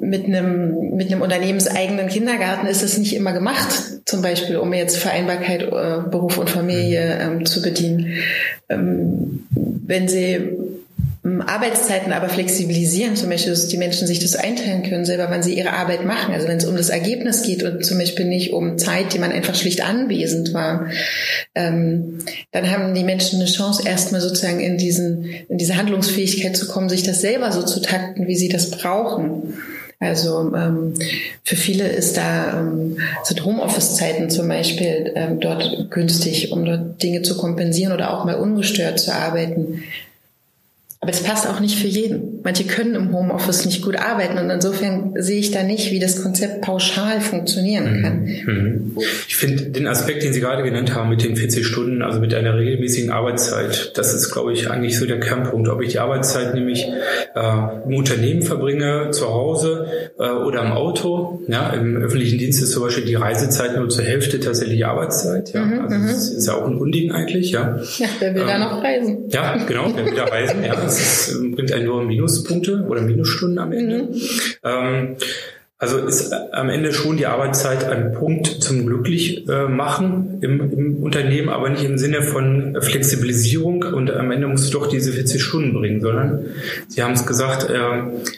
mit 0.00 0.24
einem, 0.24 0.96
mit 0.96 1.12
einem 1.12 1.22
unternehmenseigenen 1.22 2.08
Kindergarten 2.08 2.66
ist 2.66 2.82
es 2.82 2.98
nicht 2.98 3.14
immer 3.14 3.32
gemacht, 3.32 3.68
zum 4.04 4.22
Beispiel, 4.22 4.56
um 4.56 4.72
jetzt 4.72 4.96
Vereinbarkeit, 4.96 5.62
äh, 5.62 6.08
Beruf 6.10 6.38
und 6.38 6.50
Familie 6.50 7.18
ähm, 7.20 7.46
zu 7.46 7.62
bedienen. 7.62 8.14
Ähm, 8.68 9.46
wenn 9.50 10.08
Sie 10.08 10.56
Arbeitszeiten 11.46 12.12
aber 12.12 12.28
flexibilisieren, 12.28 13.16
zum 13.16 13.30
Beispiel, 13.30 13.52
dass 13.52 13.68
die 13.68 13.76
Menschen 13.76 14.06
sich 14.06 14.18
das 14.18 14.36
einteilen 14.36 14.82
können, 14.82 15.04
selber, 15.04 15.26
wann 15.30 15.42
sie 15.42 15.54
ihre 15.54 15.72
Arbeit 15.72 16.04
machen. 16.04 16.32
Also 16.32 16.48
wenn 16.48 16.58
es 16.58 16.64
um 16.64 16.76
das 16.76 16.88
Ergebnis 16.88 17.42
geht 17.42 17.62
und 17.62 17.84
zum 17.84 17.98
Beispiel 17.98 18.26
nicht 18.26 18.52
um 18.52 18.78
Zeit, 18.78 19.12
die 19.12 19.18
man 19.18 19.32
einfach 19.32 19.54
schlicht 19.54 19.84
anwesend 19.84 20.54
war, 20.54 20.86
ähm, 21.54 22.18
dann 22.52 22.70
haben 22.70 22.94
die 22.94 23.04
Menschen 23.04 23.40
eine 23.40 23.50
Chance, 23.50 23.82
erstmal 23.86 24.20
sozusagen 24.20 24.60
in 24.60 24.78
diesen, 24.78 25.24
in 25.48 25.58
diese 25.58 25.76
Handlungsfähigkeit 25.76 26.56
zu 26.56 26.68
kommen, 26.68 26.88
sich 26.88 27.02
das 27.02 27.20
selber 27.20 27.52
so 27.52 27.62
zu 27.62 27.80
takten, 27.80 28.26
wie 28.26 28.36
sie 28.36 28.48
das 28.48 28.70
brauchen. 28.70 29.54
Also 30.00 30.54
ähm, 30.54 30.94
für 31.42 31.56
viele 31.56 31.88
ist 31.88 32.16
da 32.16 32.60
ähm, 32.60 32.98
sind 33.24 33.44
Homeoffice-Zeiten 33.44 34.30
zum 34.30 34.46
Beispiel 34.46 35.12
ähm, 35.16 35.40
dort 35.40 35.90
günstig, 35.90 36.52
um 36.52 36.64
dort 36.64 37.02
Dinge 37.02 37.22
zu 37.22 37.36
kompensieren 37.36 37.92
oder 37.92 38.14
auch 38.14 38.24
mal 38.24 38.36
ungestört 38.36 39.00
zu 39.00 39.12
arbeiten. 39.12 39.82
Aber 41.00 41.12
das 41.12 41.22
passt 41.22 41.46
auch 41.46 41.60
nicht 41.60 41.78
für 41.78 41.86
jeden. 41.86 42.37
Manche 42.48 42.64
können 42.64 42.94
im 42.94 43.12
Homeoffice 43.12 43.66
nicht 43.66 43.82
gut 43.82 43.96
arbeiten 43.96 44.38
und 44.38 44.48
insofern 44.48 45.12
sehe 45.16 45.38
ich 45.38 45.50
da 45.50 45.62
nicht, 45.62 45.90
wie 45.90 45.98
das 45.98 46.22
Konzept 46.22 46.62
pauschal 46.62 47.20
funktionieren 47.20 47.98
mhm. 47.98 48.02
kann. 48.02 48.24
Mhm. 48.24 48.96
Ich 49.28 49.36
finde 49.36 49.64
den 49.64 49.86
Aspekt, 49.86 50.22
den 50.22 50.32
Sie 50.32 50.40
gerade 50.40 50.62
genannt 50.62 50.94
haben 50.94 51.10
mit 51.10 51.22
den 51.22 51.36
40 51.36 51.66
Stunden, 51.66 52.00
also 52.00 52.20
mit 52.20 52.32
einer 52.32 52.56
regelmäßigen 52.56 53.10
Arbeitszeit, 53.10 53.92
das 53.98 54.14
ist, 54.14 54.30
glaube 54.30 54.54
ich, 54.54 54.70
eigentlich 54.70 54.98
so 54.98 55.04
der 55.04 55.20
Kernpunkt. 55.20 55.68
Ob 55.68 55.82
ich 55.82 55.90
die 55.90 55.98
Arbeitszeit 55.98 56.54
nämlich 56.54 56.86
äh, 57.34 57.84
im 57.84 57.94
Unternehmen 57.94 58.40
verbringe, 58.40 59.10
zu 59.10 59.28
Hause 59.28 59.86
äh, 60.18 60.30
oder 60.30 60.62
im 60.62 60.72
Auto. 60.72 61.42
Ja, 61.48 61.68
Im 61.74 61.98
öffentlichen 61.98 62.38
Dienst 62.38 62.62
ist 62.62 62.72
zum 62.72 62.82
Beispiel 62.82 63.04
die 63.04 63.16
Reisezeit 63.16 63.76
nur 63.76 63.90
zur 63.90 64.04
Hälfte 64.04 64.40
tatsächlich 64.40 64.86
Arbeitszeit. 64.86 65.52
Ja. 65.52 65.66
Mhm, 65.66 65.80
also 65.82 65.98
das 65.98 66.30
ist 66.30 66.46
ja 66.46 66.54
auch 66.54 66.66
ein 66.66 66.78
Unding 66.78 67.12
eigentlich. 67.12 67.50
Ja, 67.50 67.78
ja 67.98 68.08
wer 68.20 68.34
will 68.34 68.40
ähm, 68.40 68.48
da 68.48 68.58
noch 68.58 68.82
reisen? 68.82 69.28
Ja, 69.28 69.62
genau, 69.66 69.92
wer 69.94 70.06
will 70.06 70.14
da 70.14 70.24
reisen, 70.24 70.64
ja. 70.64 70.74
Das 70.74 70.98
ist, 70.98 71.54
bringt 71.54 71.72
einen 71.74 71.84
nur 71.84 71.98
Minuspunkte 72.38 72.84
oder 72.88 73.02
Minusstunden 73.02 73.58
am 73.58 73.72
Ende. 73.72 74.04
Mhm. 74.04 74.20
Ähm, 74.64 75.16
also 75.80 75.98
ist 75.98 76.32
am 76.52 76.70
Ende 76.70 76.92
schon 76.92 77.16
die 77.16 77.26
Arbeitszeit 77.26 77.84
ein 77.84 78.12
Punkt 78.12 78.48
zum 78.48 78.84
glücklich 78.84 79.48
äh, 79.48 79.68
machen 79.68 80.38
im, 80.40 80.72
im, 80.72 81.02
Unternehmen, 81.04 81.48
aber 81.48 81.68
nicht 81.70 81.84
im 81.84 81.98
Sinne 81.98 82.22
von 82.22 82.76
Flexibilisierung 82.80 83.84
und 83.84 84.10
am 84.10 84.32
Ende 84.32 84.48
musst 84.48 84.74
du 84.74 84.78
doch 84.78 84.88
diese 84.88 85.12
40 85.12 85.40
Stunden 85.40 85.72
bringen, 85.74 86.00
sondern 86.00 86.46
Sie 86.88 87.00
haben 87.00 87.12
es 87.12 87.26
gesagt, 87.26 87.70
äh, 87.70 87.78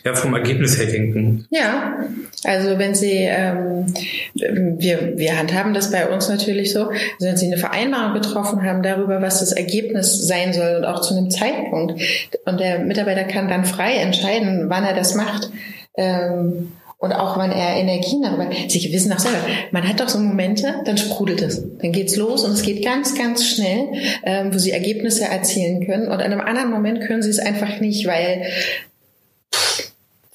ja 0.05 0.15
vom 0.15 0.35
Ergebnis 0.35 0.79
her 0.79 0.85
denken. 0.85 1.47
Ja, 1.49 2.05
also 2.45 2.79
wenn 2.79 2.95
Sie, 2.95 3.27
ähm, 3.27 3.87
wir, 4.35 5.15
wir 5.17 5.39
handhaben 5.39 5.73
das 5.73 5.91
bei 5.91 6.11
uns 6.11 6.29
natürlich 6.29 6.75
so, 6.75 6.89
also 6.89 6.97
wenn 7.21 7.39
Sie 7.39 7.47
eine 7.47 7.57
Vereinbarung 7.57 8.13
getroffen 8.13 8.63
haben 8.65 8.83
darüber, 8.83 9.23
was 9.23 9.41
das 9.41 9.53
Ergebnis 9.53 10.27
sein 10.27 10.53
soll 10.53 10.77
und 10.77 10.85
auch 10.85 11.01
zu 11.01 11.17
einem 11.17 11.31
Zeitpunkt 11.31 12.03
und 12.45 12.61
der 12.61 12.81
Mitarbeiter 12.81 13.25
kann 13.25 13.49
dann 13.49 13.65
frei 13.65 13.95
entscheiden, 13.95 14.67
wann 14.69 14.85
er 14.85 14.95
das 14.95 15.15
macht. 15.15 15.51
Ähm, 15.97 16.73
und 17.01 17.15
auch 17.15 17.39
wenn 17.39 17.51
er 17.51 17.77
Energien 17.77 18.21
darüber, 18.21 18.47
Sie 18.69 18.93
wissen 18.93 19.11
auch 19.11 19.19
selber, 19.19 19.39
man 19.71 19.89
hat 19.89 20.01
doch 20.01 20.09
so 20.11 20.19
Momente, 20.19 20.83
dann 20.85 20.99
sprudelt 20.99 21.41
es. 21.41 21.63
Dann 21.79 21.93
geht's 21.93 22.15
los 22.17 22.45
und 22.45 22.53
es 22.53 22.61
geht 22.61 22.85
ganz, 22.85 23.15
ganz 23.15 23.47
schnell, 23.47 23.89
ähm, 24.23 24.53
wo 24.53 24.59
Sie 24.59 24.71
Ergebnisse 24.71 25.25
erzielen 25.25 25.87
können. 25.87 26.09
Und 26.09 26.21
an 26.21 26.21
einem 26.21 26.43
anderen 26.43 26.71
Moment 26.71 27.01
können 27.01 27.23
Sie 27.23 27.31
es 27.31 27.39
einfach 27.39 27.81
nicht, 27.81 28.07
weil 28.07 28.45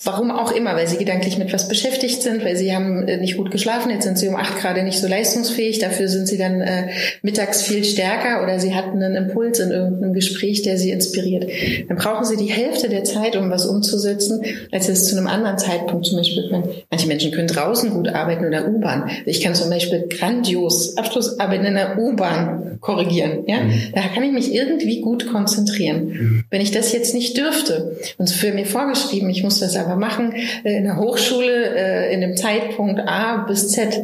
Warum 0.06 0.30
auch 0.30 0.52
immer, 0.52 0.76
weil 0.76 0.88
sie 0.88 0.98
gedanklich 0.98 1.40
mit 1.40 1.52
was 1.52 1.68
beschäftigt 1.68 2.22
sind, 2.22 2.46
weil 2.46 2.56
sie 2.56 2.76
haben 2.76 3.08
äh, 3.08 3.18
nicht 3.18 3.38
gut 3.38 3.50
geschlafen, 3.50 3.90
jetzt 3.90 4.04
sind 4.04 4.20
sie 4.20 4.28
um 4.28 4.36
acht 4.36 4.60
gerade 4.60 4.84
nicht 4.84 5.00
so 5.00 5.08
leistungsfähig, 5.08 5.80
dafür 5.80 6.08
sind 6.08 6.28
sie 6.28 6.38
dann 6.38 6.62
äh, 6.62 6.90
mittags 7.24 7.64
viel 7.64 7.84
stärker 7.84 8.44
oder 8.44 8.60
sie 8.60 8.76
hatten 8.76 9.02
einen 9.02 9.16
Impuls 9.16 9.60
in 9.60 9.72
irgendeinem 9.72 10.14
Gespräch, 10.14 10.62
der 10.62 10.78
sie 10.78 10.92
inspiriert. 10.92 11.50
Dann 11.88 11.98
brauchen 11.98 12.24
sie 12.24 12.38
die 12.38 12.52
Hälfte 12.52 12.88
der 12.88 13.04
Zeit, 13.04 13.36
um 13.36 13.50
was 13.50 13.66
umzusetzen, 13.66 14.44
als 14.72 14.90
es 14.90 15.08
zu 15.08 15.18
einem 15.18 15.26
anderen 15.26 15.58
Zeitpunkt 15.58 16.06
zum 16.06 16.18
Beispiel 16.18 16.50
können. 16.50 16.70
Manche 16.92 17.08
Menschen 17.08 17.32
können 17.32 17.48
draußen 17.48 17.90
gut 17.90 18.08
arbeiten 18.08 18.46
oder 18.46 18.68
U-Bahn. 18.68 19.10
Ich 19.26 19.42
kann 19.42 19.56
zum 19.56 19.72
Beispiel 19.72 20.08
grandios 20.08 20.98
Abschlussarbeiten 20.98 21.66
in 21.66 21.74
der 21.74 21.98
U-Bahn 21.98 22.78
korrigieren. 22.80 23.44
Ja? 23.48 23.62
Mhm. 23.62 23.74
Da 23.94 24.02
kann 24.02 24.24
ich 24.24 24.32
mich 24.32 24.54
irgendwie 24.54 25.02
gut 25.02 25.28
konzentrieren. 25.28 26.06
Mhm. 26.06 26.44
Wenn 26.52 26.62
ich 26.62 26.72
das 26.72 26.94
jetzt 26.94 27.14
nicht 27.16 27.38
dürfte 27.38 27.98
und 28.18 28.30
für 28.30 28.54
mir 28.54 28.66
vorgeschrieben, 28.66 29.30
ich 29.30 29.44
muss 29.44 29.60
das 29.60 29.76
aber 29.76 29.95
wir 29.96 30.00
machen 30.00 30.34
äh, 30.64 30.78
in 30.78 30.84
der 30.84 30.98
Hochschule 30.98 31.76
äh, 31.76 32.14
in 32.14 32.22
dem 32.22 32.36
Zeitpunkt 32.36 33.00
A 33.00 33.46
bis 33.46 33.70
Z. 33.70 34.02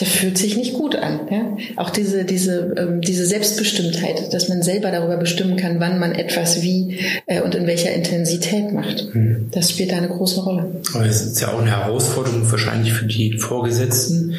Das 0.00 0.10
fühlt 0.10 0.38
sich 0.38 0.56
nicht 0.56 0.74
gut 0.74 0.94
an. 0.94 1.20
Ja? 1.28 1.56
Auch 1.74 1.90
diese, 1.90 2.24
diese, 2.24 2.72
ähm, 2.76 3.00
diese 3.00 3.26
Selbstbestimmtheit, 3.26 4.32
dass 4.32 4.48
man 4.48 4.62
selber 4.62 4.92
darüber 4.92 5.16
bestimmen 5.16 5.56
kann, 5.56 5.80
wann 5.80 5.98
man 5.98 6.12
etwas 6.12 6.62
wie 6.62 6.98
äh, 7.26 7.40
und 7.40 7.56
in 7.56 7.66
welcher 7.66 7.92
Intensität 7.92 8.72
macht. 8.72 9.12
Mhm. 9.12 9.48
Das 9.50 9.70
spielt 9.70 9.90
da 9.90 9.96
eine 9.96 10.08
große 10.08 10.40
Rolle. 10.40 10.70
Aber 10.94 11.04
es 11.04 11.22
ist 11.22 11.40
ja 11.40 11.52
auch 11.52 11.60
eine 11.60 11.70
Herausforderung 11.70 12.48
wahrscheinlich 12.48 12.92
für 12.92 13.06
die 13.06 13.38
Vorgesetzten, 13.38 14.36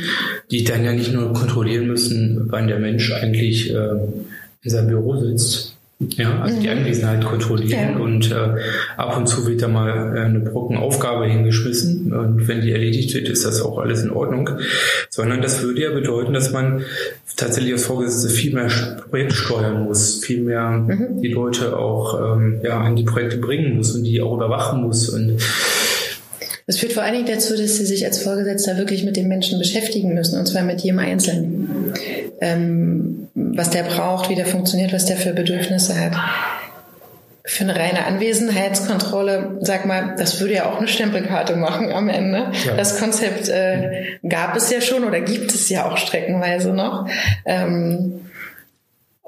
die 0.50 0.64
dann 0.64 0.86
ja 0.86 0.94
nicht 0.94 1.12
nur 1.12 1.34
kontrollieren 1.34 1.88
müssen, 1.88 2.46
wann 2.50 2.68
der 2.68 2.80
Mensch 2.80 3.12
eigentlich 3.12 3.70
äh, 3.70 3.76
in 4.64 4.72
seinem 4.72 4.88
Büro 4.88 5.18
sitzt, 5.18 5.76
ja, 6.00 6.40
also 6.42 6.56
mhm. 6.56 6.62
die 6.62 6.70
Anwesenheit 6.70 7.26
kontrollieren 7.26 7.98
ja. 7.98 7.98
und 7.98 8.32
äh, 8.32 8.62
ab 8.96 9.18
und 9.18 9.28
zu 9.28 9.46
wird 9.46 9.62
da 9.62 9.68
mal 9.68 10.16
äh, 10.16 10.22
eine 10.22 10.40
Brockenaufgabe 10.40 11.26
hingeschmissen 11.26 12.14
und 12.14 12.48
wenn 12.48 12.62
die 12.62 12.72
erledigt 12.72 13.14
wird, 13.14 13.28
ist 13.28 13.46
das 13.46 13.62
auch 13.62 13.80
alles 13.80 14.04
in 14.04 14.10
Ordnung. 14.10 14.50
Sondern 15.10 15.42
das 15.42 15.62
würde 15.62 15.82
ja 15.82 15.92
bedeuten, 15.92 16.32
dass 16.32 16.54
man 16.54 16.86
tatsächlich 17.36 17.74
als 17.74 17.86
Vorgesetzte 17.86 18.30
viel 18.30 18.54
mehr 18.54 18.70
Projekt 19.10 19.34
steuern 19.34 19.84
muss, 19.84 20.24
viel 20.24 20.40
mehr 20.40 20.70
mhm. 20.70 21.22
die 21.22 21.28
Leute 21.28 21.78
auch 21.78 22.38
ähm, 22.38 22.62
ja, 22.64 22.80
an 22.80 22.96
die 22.96 23.04
Projekte 23.04 23.38
bringen 23.38 23.76
muss 23.76 23.94
und 23.94 24.06
die 24.06 24.22
auch 24.22 24.34
überwachen 24.34 24.82
muss 24.82 25.10
und 25.10 25.38
das 26.70 26.78
führt 26.78 26.94
vor 26.94 27.02
allen 27.02 27.16
Dingen 27.16 27.26
dazu, 27.26 27.58
dass 27.58 27.78
sie 27.78 27.86
sich 27.88 28.06
als 28.06 28.22
Vorgesetzter 28.22 28.78
wirklich 28.78 29.04
mit 29.04 29.18
den 29.18 29.28
Menschen 29.28 29.58
beschäftigen 29.58 30.14
müssen, 30.14 30.38
und 30.38 30.46
zwar 30.46 30.62
mit 30.62 30.82
jedem 30.82 31.00
Einzelnen. 31.00 31.79
Ähm, 32.42 33.28
was 33.34 33.70
der 33.70 33.84
braucht, 33.84 34.30
wie 34.30 34.36
der 34.36 34.46
funktioniert, 34.46 34.94
was 34.94 35.06
der 35.06 35.18
für 35.18 35.34
Bedürfnisse 35.34 36.00
hat. 36.00 36.14
Für 37.46 37.64
eine 37.64 37.76
reine 37.76 38.06
Anwesenheitskontrolle, 38.06 39.58
sag 39.62 39.86
mal, 39.86 40.16
das 40.18 40.40
würde 40.40 40.54
ja 40.54 40.70
auch 40.70 40.78
eine 40.78 40.88
Stempelkarte 40.88 41.56
machen 41.56 41.92
am 41.92 42.08
Ende. 42.10 42.52
Ja. 42.66 42.76
Das 42.76 43.00
Konzept 43.00 43.50
äh, 43.50 44.18
gab 44.28 44.56
es 44.56 44.70
ja 44.70 44.82
schon 44.82 45.04
oder 45.04 45.20
gibt 45.22 45.52
es 45.52 45.70
ja 45.70 45.90
auch 45.90 45.98
streckenweise 45.98 46.74
noch. 46.74 47.10
Ähm, 47.46 48.29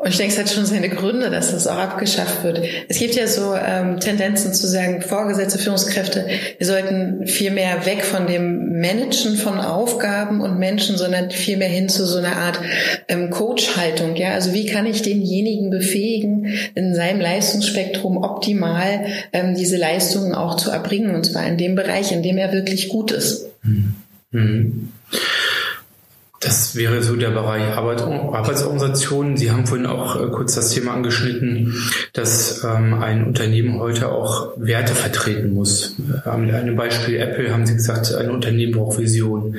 und 0.02 0.10
ich 0.10 0.18
denke, 0.18 0.34
es 0.34 0.40
hat 0.40 0.50
schon 0.50 0.66
seine 0.66 0.90
Gründe, 0.90 1.30
dass 1.30 1.52
das 1.52 1.68
auch 1.68 1.78
abgeschafft 1.78 2.44
wird. 2.44 2.60
Es 2.88 2.98
gibt 2.98 3.14
ja 3.14 3.28
so 3.28 3.54
ähm, 3.54 4.00
Tendenzen 4.00 4.52
zu 4.52 4.66
sagen, 4.66 5.04
Vorgesetzte, 5.04 5.60
Führungskräfte, 5.60 6.26
wir 6.58 6.66
sollten 6.66 7.28
viel 7.28 7.52
mehr 7.52 7.86
weg 7.86 8.04
von 8.04 8.26
dem 8.26 8.80
Managen 8.80 9.36
von 9.36 9.60
Aufgaben 9.60 10.42
und 10.42 10.58
Menschen, 10.58 10.98
sondern 10.98 11.30
viel 11.30 11.58
mehr 11.58 11.70
hin 11.70 11.88
zu 11.88 12.08
so 12.08 12.18
einer 12.18 12.36
Art 12.36 12.60
ähm, 13.10 13.30
Coach-Haltung. 13.30 14.16
Ja, 14.16 14.32
also 14.32 14.54
wie 14.54 14.66
kann 14.66 14.88
ich 14.88 15.04
denjenigen 15.04 15.70
befähigen, 15.70 16.52
in 16.74 16.96
seinem 16.96 17.22
Leistungsspektrum 17.22 18.18
optimal 18.18 19.06
ähm, 19.34 19.54
diese 19.54 19.78
Leistungen 19.78 20.34
auch 20.34 20.56
zu 20.56 20.72
erbringen, 20.72 21.14
und 21.14 21.28
zwar 21.28 21.46
in 21.46 21.60
dem 21.60 21.76
Bereich, 21.76 22.12
in 22.12 22.24
dem 22.24 22.40
er 22.40 22.54
wirklich 22.54 22.90
gut 22.90 23.12
ist. 23.12 23.46
Mhm. 23.62 23.94
Mhm. 24.32 24.90
Das 26.42 26.76
wäre 26.76 27.04
so 27.04 27.16
der 27.16 27.30
Bereich 27.30 27.62
Arbeit, 27.78 28.02
Arbeitsorganisationen. 28.02 29.38
Sie 29.38 29.52
haben 29.52 29.68
vorhin 29.68 29.86
auch 29.86 30.16
äh, 30.16 30.28
kurz 30.32 30.56
das 30.56 30.72
Thema 30.72 30.94
angeschnitten, 30.94 31.76
dass 32.14 32.64
ähm, 32.64 32.96
ein 32.96 33.26
Unternehmen 33.28 33.80
heute 33.80 34.12
auch 34.12 34.54
Werte 34.58 34.96
vertreten 34.96 35.54
muss. 35.54 35.96
Ähm, 36.26 36.50
einem 36.50 36.76
Beispiel 36.76 37.18
Apple 37.18 37.54
haben 37.54 37.68
Sie 37.68 37.76
gesagt, 37.76 38.16
ein 38.16 38.32
Unternehmen 38.32 38.72
braucht 38.72 38.98
Vision. 38.98 39.56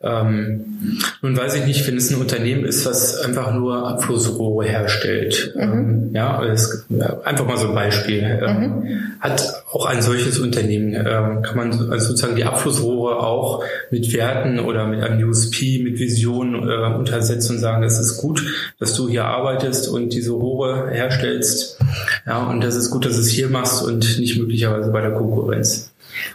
Ähm, 0.00 1.00
nun 1.22 1.36
weiß 1.36 1.56
ich 1.56 1.66
nicht, 1.66 1.86
wenn 1.88 1.96
es 1.96 2.10
ein 2.10 2.20
Unternehmen 2.20 2.64
ist, 2.64 2.86
was 2.86 3.16
einfach 3.16 3.52
nur 3.52 3.88
Abflussrohre 3.88 4.64
herstellt. 4.64 5.54
Mhm. 5.56 5.62
Ähm, 5.62 6.10
ja, 6.14 6.44
es, 6.44 6.86
einfach 7.24 7.46
mal 7.46 7.56
so 7.56 7.68
ein 7.68 7.74
Beispiel. 7.74 8.40
Ähm, 8.42 8.60
mhm. 8.60 9.00
Hat 9.18 9.64
auch 9.72 9.86
ein 9.86 10.00
solches 10.00 10.38
Unternehmen, 10.38 10.94
ähm, 10.94 11.42
kann 11.42 11.56
man 11.56 11.90
also 11.90 12.08
sozusagen 12.08 12.36
die 12.36 12.44
Abflussrohre 12.44 13.18
auch 13.18 13.64
mit 13.90 14.12
Werten 14.12 14.60
oder 14.60 14.86
mit 14.86 15.02
einem 15.02 15.28
USP, 15.28 15.82
mit 15.82 15.98
Vision 15.98 16.54
äh, 16.54 16.94
untersetzen 16.94 17.56
und 17.56 17.58
sagen, 17.58 17.82
es 17.82 17.98
ist 17.98 18.18
gut, 18.18 18.44
dass 18.78 18.94
du 18.94 19.08
hier 19.08 19.24
arbeitest 19.24 19.88
und 19.88 20.12
diese 20.12 20.30
Rohre 20.30 20.90
herstellst. 20.90 21.80
Ja, 22.24 22.44
und 22.46 22.62
das 22.62 22.76
ist 22.76 22.90
gut, 22.90 23.04
dass 23.04 23.14
du 23.14 23.20
es 23.20 23.28
hier 23.28 23.48
machst 23.48 23.82
und 23.82 24.20
nicht 24.20 24.38
möglicherweise 24.38 24.92
bei 24.92 25.00
der 25.00 25.12
Konkurrenz. 25.12 25.90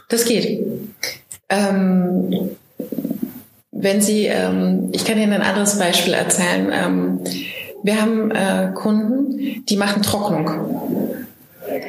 Das 0.08 0.26
geht. 0.26 0.66
Ähm, 1.48 2.50
wenn 3.74 4.00
Sie, 4.00 4.26
ähm, 4.26 4.90
ich 4.92 5.04
kann 5.04 5.18
Ihnen 5.18 5.32
ein 5.32 5.42
anderes 5.42 5.78
Beispiel 5.78 6.14
erzählen. 6.14 6.70
Ähm, 6.72 7.20
wir 7.82 8.00
haben 8.00 8.30
äh, 8.30 8.72
Kunden, 8.74 9.64
die 9.66 9.76
machen 9.76 10.02
Trocknung 10.02 11.24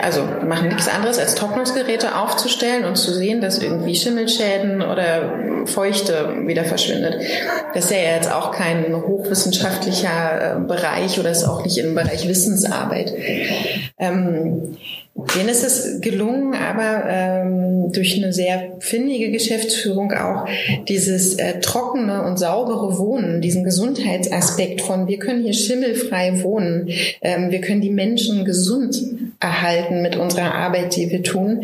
also 0.01 0.23
machen 0.45 0.69
nichts 0.69 0.87
anderes 0.87 1.19
als 1.19 1.35
Trocknungsgeräte 1.35 2.15
aufzustellen 2.15 2.85
und 2.85 2.95
zu 2.95 3.13
sehen, 3.13 3.41
dass 3.41 3.59
irgendwie 3.59 3.95
Schimmelschäden 3.95 4.81
oder 4.81 5.65
Feuchte 5.65 6.33
wieder 6.45 6.63
verschwindet. 6.63 7.21
Das 7.73 7.85
ist 7.85 7.91
ja 7.91 8.15
jetzt 8.15 8.31
auch 8.31 8.51
kein 8.51 8.95
hochwissenschaftlicher 8.95 10.57
äh, 10.57 10.59
Bereich 10.59 11.19
oder 11.19 11.31
ist 11.31 11.43
auch 11.43 11.63
nicht 11.63 11.77
im 11.77 11.95
Bereich 11.95 12.27
Wissensarbeit. 12.27 13.13
Ähm, 13.97 14.77
Denen 15.33 15.47
ist 15.47 15.63
es 15.63 16.01
gelungen, 16.01 16.53
aber 16.55 17.05
ähm, 17.07 17.89
durch 17.93 18.21
eine 18.21 18.33
sehr 18.33 18.73
findige 18.79 19.31
Geschäftsführung 19.31 20.11
auch 20.11 20.45
dieses 20.89 21.35
äh, 21.35 21.61
trockene 21.61 22.23
und 22.23 22.37
saubere 22.37 22.97
Wohnen, 22.97 23.39
diesen 23.39 23.63
Gesundheitsaspekt 23.63 24.81
von 24.81 25.07
wir 25.07 25.17
können 25.17 25.41
hier 25.41 25.53
schimmelfrei 25.53 26.43
wohnen, 26.43 26.89
ähm, 27.21 27.49
wir 27.49 27.61
können 27.61 27.79
die 27.79 27.91
Menschen 27.91 28.43
gesund 28.43 29.01
erhalten 29.39 30.01
mit 30.01 30.17
unserer 30.17 30.53
Arbeit, 30.53 30.97
die 30.97 31.09
wir 31.09 31.23
tun, 31.23 31.63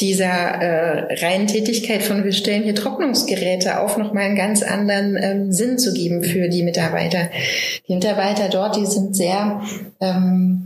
dieser 0.00 0.24
äh, 0.24 1.14
reinen 1.22 1.48
Tätigkeit 1.48 2.02
von 2.02 2.24
wir 2.24 2.32
stellen 2.32 2.62
hier 2.62 2.74
Trocknungsgeräte 2.74 3.78
auf, 3.80 3.98
nochmal 3.98 4.24
einen 4.24 4.36
ganz 4.36 4.62
anderen 4.62 5.18
ähm, 5.20 5.52
Sinn 5.52 5.76
zu 5.76 5.92
geben 5.92 6.24
für 6.24 6.48
die 6.48 6.62
Mitarbeiter. 6.62 7.28
Die 7.88 7.94
Mitarbeiter 7.94 8.48
dort, 8.48 8.76
die 8.76 8.86
sind 8.86 9.14
sehr 9.14 9.60
ähm, 10.00 10.65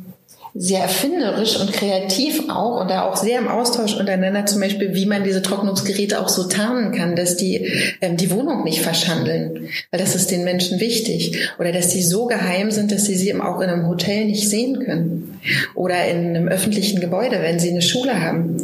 sehr 0.54 0.80
erfinderisch 0.80 1.60
und 1.60 1.72
kreativ 1.72 2.48
auch 2.48 2.80
und 2.80 2.90
da 2.90 3.02
auch 3.02 3.16
sehr 3.16 3.38
im 3.38 3.48
Austausch 3.48 3.96
untereinander, 3.96 4.46
zum 4.46 4.60
Beispiel, 4.60 4.94
wie 4.94 5.06
man 5.06 5.24
diese 5.24 5.42
Trocknungsgeräte 5.42 6.20
auch 6.20 6.28
so 6.28 6.44
tarnen 6.44 6.92
kann, 6.92 7.16
dass 7.16 7.36
die 7.36 7.68
ähm, 8.00 8.16
die 8.16 8.30
Wohnung 8.30 8.64
nicht 8.64 8.82
verschandeln, 8.82 9.68
weil 9.90 10.00
das 10.00 10.14
ist 10.14 10.30
den 10.30 10.44
Menschen 10.44 10.80
wichtig. 10.80 11.50
Oder 11.58 11.72
dass 11.72 11.88
die 11.88 12.02
so 12.02 12.26
geheim 12.26 12.70
sind, 12.70 12.92
dass 12.92 13.04
sie 13.04 13.14
sie 13.14 13.34
auch 13.34 13.60
in 13.60 13.70
einem 13.70 13.86
Hotel 13.86 14.24
nicht 14.24 14.48
sehen 14.48 14.80
können. 14.84 15.38
Oder 15.74 16.06
in 16.06 16.36
einem 16.36 16.48
öffentlichen 16.48 17.00
Gebäude, 17.00 17.38
wenn 17.40 17.58
sie 17.58 17.70
eine 17.70 17.82
Schule 17.82 18.20
haben. 18.20 18.62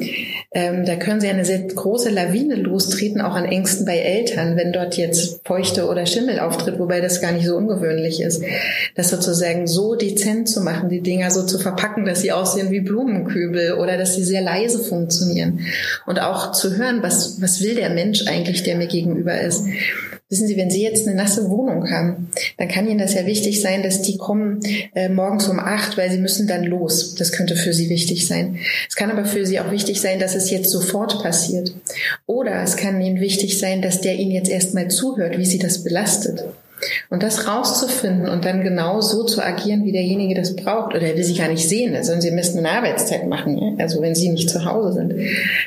Ähm, 0.53 0.85
da 0.85 0.96
können 0.96 1.20
sie 1.20 1.29
eine 1.29 1.44
sehr 1.44 1.61
große 1.61 2.11
Lawine 2.11 2.57
lostreten, 2.57 3.20
auch 3.20 3.35
an 3.35 3.44
Ängsten 3.44 3.87
bei 3.87 3.99
Eltern, 3.99 4.57
wenn 4.57 4.72
dort 4.72 4.96
jetzt 4.96 5.40
Feuchte 5.46 5.88
oder 5.88 6.07
Schimmel 6.07 6.38
auftritt, 6.38 6.79
wobei 6.79 7.01
das 7.01 7.20
gar 7.20 7.33
nicht 7.33 7.46
so 7.46 7.57
ungewöhnlich 7.57 8.20
ist. 8.20 8.42
Das 8.94 9.11
sozusagen 9.11 9.66
so 9.66 9.94
dezent 9.94 10.49
zu 10.49 10.61
machen, 10.61 10.88
die 10.88 11.01
Dinger 11.01 11.31
so 11.31 11.44
zu 11.44 11.59
verpacken, 11.59 11.76
dass 12.05 12.21
sie 12.21 12.33
aussehen 12.33 12.71
wie 12.71 12.81
Blumenkübel 12.81 13.75
oder 13.75 13.97
dass 13.97 14.15
sie 14.15 14.25
sehr 14.25 14.43
leise 14.43 14.79
funktionieren. 14.79 15.61
Und 16.07 16.21
auch 16.21 16.53
zu 16.53 16.77
hören, 16.77 17.03
was, 17.03 17.41
was 17.41 17.62
will 17.62 17.75
der 17.75 17.91
Mensch 17.91 18.27
eigentlich, 18.27 18.62
der 18.62 18.77
mir 18.77 18.87
gegenüber 18.87 19.41
ist. 19.41 19.65
Wissen 20.29 20.49
Sie, 20.49 20.57
wenn 20.57 20.71
Sie 20.71 20.83
jetzt 20.83 21.07
eine 21.07 21.17
nasse 21.17 21.49
Wohnung 21.51 21.89
haben, 21.89 22.31
dann 22.59 22.67
kann 22.67 22.89
Ihnen 22.89 22.99
das 22.99 23.15
ja 23.15 23.27
wichtig 23.27 23.62
sein, 23.62 23.85
dass 23.85 24.03
die 24.03 24.19
kommen 24.19 24.59
äh, 24.97 25.09
morgens 25.09 25.47
um 25.47 25.61
acht, 25.61 25.97
weil 25.97 26.11
Sie 26.11 26.19
müssen 26.19 26.49
dann 26.49 26.65
los. 26.65 27.15
Das 27.15 27.31
könnte 27.31 27.55
für 27.55 27.73
Sie 27.73 27.89
wichtig 27.91 28.27
sein. 28.27 28.59
Es 28.89 28.97
kann 28.97 29.12
aber 29.12 29.25
für 29.25 29.47
Sie 29.47 29.61
auch 29.61 29.71
wichtig 29.71 30.01
sein, 30.01 30.19
dass 30.19 30.35
es 30.35 30.51
jetzt 30.51 30.71
sofort 30.71 31.23
passiert. 31.23 31.73
Oder 32.27 32.61
es 32.65 32.77
kann 32.77 33.01
Ihnen 33.01 33.21
wichtig 33.21 33.61
sein, 33.61 33.83
dass 33.83 34.01
der 34.01 34.17
Ihnen 34.17 34.33
jetzt 34.33 34.51
erstmal 34.51 34.89
zuhört, 34.89 35.39
wie 35.39 35.47
Sie 35.47 35.61
das 35.61 35.85
belastet. 35.85 36.45
Und 37.11 37.23
das 37.23 37.49
rauszufinden 37.49 38.29
und 38.29 38.45
dann 38.45 38.62
genau 38.62 39.01
so 39.01 39.25
zu 39.25 39.43
agieren, 39.43 39.85
wie 39.85 39.93
derjenige 39.93 40.35
das 40.35 40.57
braucht, 40.57 40.95
oder 40.95 41.03
er 41.03 41.17
will 41.17 41.25
sie 41.25 41.35
gar 41.35 41.49
nicht 41.49 41.69
sehen, 41.69 41.93
sondern 42.05 42.21
sie 42.21 42.31
müssen 42.31 42.59
eine 42.59 42.71
Arbeitszeit 42.71 43.27
machen, 43.27 43.59
ja? 43.59 43.83
also 43.83 44.03
wenn 44.03 44.15
sie 44.15 44.29
nicht 44.29 44.51
zu 44.51 44.65
Hause 44.65 44.93
sind. 44.93 45.15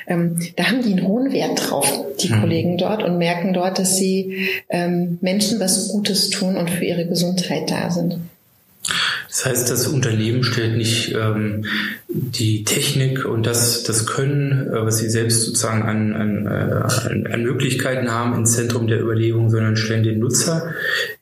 Ähm, 0.07 0.39
da 0.55 0.65
haben 0.65 0.83
die 0.83 0.93
einen 0.93 1.07
hohen 1.07 1.33
Wert 1.33 1.69
drauf, 1.69 2.05
die 2.19 2.29
mhm. 2.29 2.41
Kollegen 2.41 2.77
dort, 2.77 3.03
und 3.03 3.17
merken 3.17 3.53
dort, 3.53 3.79
dass 3.79 3.97
sie 3.97 4.49
ähm, 4.69 5.17
Menschen 5.21 5.59
was 5.59 5.89
Gutes 5.89 6.29
tun 6.29 6.57
und 6.57 6.69
für 6.69 6.85
ihre 6.85 7.05
Gesundheit 7.05 7.71
da 7.71 7.89
sind. 7.89 8.17
Das 9.39 9.45
heißt, 9.45 9.71
das 9.71 9.87
Unternehmen 9.87 10.43
stellt 10.43 10.75
nicht 10.75 11.15
ähm, 11.15 11.63
die 12.09 12.65
Technik 12.65 13.23
und 13.23 13.45
das, 13.45 13.83
das 13.83 14.05
Können, 14.05 14.67
äh, 14.67 14.85
was 14.85 14.97
sie 14.97 15.09
selbst 15.09 15.43
sozusagen 15.43 15.83
an, 15.83 16.13
an, 16.13 16.45
äh, 16.45 17.31
an 17.31 17.43
Möglichkeiten 17.43 18.11
haben, 18.11 18.37
ins 18.37 18.51
Zentrum 18.51 18.87
der 18.87 18.99
Überlegung, 18.99 19.49
sondern 19.49 19.77
stellen 19.77 20.03
den 20.03 20.19
Nutzer 20.19 20.73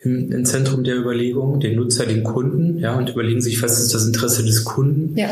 im, 0.08 0.46
Zentrum 0.46 0.84
der 0.84 0.98
Überlegung, 0.98 1.60
den 1.60 1.76
Nutzer, 1.76 2.06
den 2.06 2.24
Kunden, 2.24 2.80
ja, 2.80 2.96
und 2.96 3.10
überlegen 3.10 3.42
sich, 3.42 3.62
was 3.62 3.80
ist 3.80 3.94
das 3.94 4.06
Interesse 4.06 4.44
des 4.44 4.64
Kunden 4.64 5.16
ja. 5.18 5.30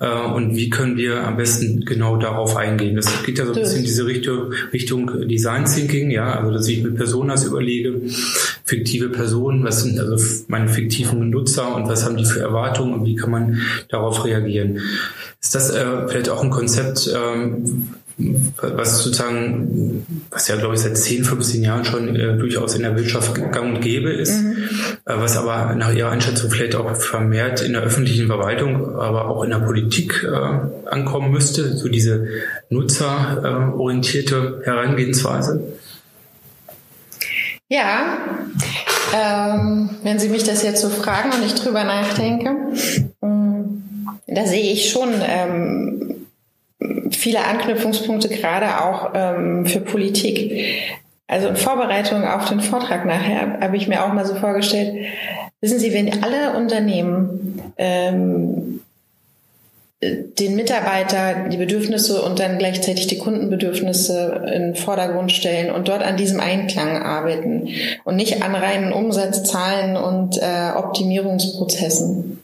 äh, 0.00 0.34
und 0.34 0.56
wie 0.56 0.70
können 0.70 0.96
wir 0.96 1.26
am 1.26 1.36
besten 1.36 1.84
genau 1.84 2.16
darauf 2.16 2.56
eingehen. 2.56 2.96
Das 2.96 3.22
geht 3.24 3.38
ja 3.38 3.46
so 3.46 3.52
ein 3.52 3.60
bisschen 3.60 3.78
in 3.78 3.84
diese 3.84 4.06
Richtung, 4.06 4.52
Richtung 4.72 5.28
Design 5.28 5.64
Thinking, 5.64 6.10
ja, 6.10 6.38
also 6.38 6.52
dass 6.52 6.68
ich 6.68 6.82
mit 6.82 6.96
Personas 6.96 7.44
überlege, 7.44 8.00
fiktive 8.64 9.08
Personen, 9.08 9.64
was 9.64 9.82
sind 9.82 9.98
also 9.98 10.44
meine 10.48 10.68
fiktiven 10.68 11.30
Nutzer 11.30 11.74
und 11.74 11.88
was 11.88 12.04
haben 12.04 12.16
die 12.16 12.24
für 12.24 12.40
Erwartungen 12.40 12.94
und 12.94 13.06
wie 13.06 13.16
kann 13.16 13.30
man 13.30 13.62
darauf 13.88 14.24
reagieren. 14.24 14.80
Ist 15.40 15.54
das 15.54 15.70
äh, 15.70 16.08
vielleicht 16.08 16.28
auch 16.28 16.42
ein 16.42 16.50
Konzept, 16.50 17.10
ähm, 17.14 17.88
was 18.18 19.04
sozusagen, 19.04 20.04
was 20.30 20.48
ja 20.48 20.56
glaube 20.56 20.74
ich 20.74 20.80
seit 20.80 20.96
10, 20.96 21.24
15 21.24 21.62
Jahren 21.62 21.84
schon 21.84 22.16
äh, 22.16 22.36
durchaus 22.36 22.74
in 22.74 22.82
der 22.82 22.96
Wirtschaft 22.96 23.34
gang 23.52 23.76
und 23.76 23.80
gäbe 23.80 24.10
ist, 24.10 24.42
mhm. 24.42 24.56
äh, 25.04 25.14
was 25.16 25.36
aber 25.36 25.76
nach 25.76 25.92
Ihrer 25.92 26.10
Einschätzung 26.10 26.50
vielleicht 26.50 26.74
auch 26.74 26.96
vermehrt 26.96 27.62
in 27.62 27.74
der 27.74 27.82
öffentlichen 27.82 28.26
Verwaltung, 28.26 28.98
aber 28.98 29.28
auch 29.28 29.44
in 29.44 29.50
der 29.50 29.60
Politik 29.60 30.26
äh, 30.28 30.88
ankommen 30.88 31.30
müsste, 31.30 31.76
so 31.76 31.88
diese 31.88 32.26
nutzerorientierte 32.70 34.62
Herangehensweise? 34.64 35.62
Ja, 37.68 38.18
ähm, 39.14 39.90
wenn 40.02 40.18
Sie 40.18 40.28
mich 40.28 40.42
das 40.42 40.62
jetzt 40.64 40.80
so 40.80 40.88
fragen 40.88 41.30
und 41.32 41.44
ich 41.44 41.54
drüber 41.54 41.84
nachdenke, 41.84 42.56
da 44.26 44.46
sehe 44.46 44.72
ich 44.72 44.90
schon 44.90 45.10
ähm, 45.22 45.97
viele 47.18 47.44
Anknüpfungspunkte, 47.44 48.28
gerade 48.28 48.82
auch 48.82 49.10
ähm, 49.14 49.66
für 49.66 49.80
Politik. 49.80 50.96
Also 51.26 51.48
in 51.48 51.56
Vorbereitung 51.56 52.24
auf 52.24 52.48
den 52.48 52.60
Vortrag 52.60 53.04
nachher 53.04 53.58
habe 53.60 53.76
ich 53.76 53.86
mir 53.86 54.04
auch 54.04 54.12
mal 54.12 54.24
so 54.24 54.34
vorgestellt, 54.34 54.94
wissen 55.60 55.78
Sie, 55.78 55.92
wenn 55.92 56.22
alle 56.22 56.56
Unternehmen 56.56 57.60
ähm, 57.76 58.80
den 60.00 60.54
Mitarbeiter 60.54 61.48
die 61.48 61.56
Bedürfnisse 61.56 62.22
und 62.22 62.38
dann 62.38 62.58
gleichzeitig 62.58 63.08
die 63.08 63.18
Kundenbedürfnisse 63.18 64.44
in 64.54 64.62
den 64.62 64.74
Vordergrund 64.76 65.32
stellen 65.32 65.72
und 65.72 65.88
dort 65.88 66.02
an 66.02 66.16
diesem 66.16 66.38
Einklang 66.38 67.02
arbeiten 67.02 67.68
und 68.04 68.14
nicht 68.14 68.42
an 68.42 68.54
reinen 68.54 68.92
Umsatzzahlen 68.92 69.96
und 69.96 70.38
äh, 70.40 70.70
Optimierungsprozessen 70.76 72.38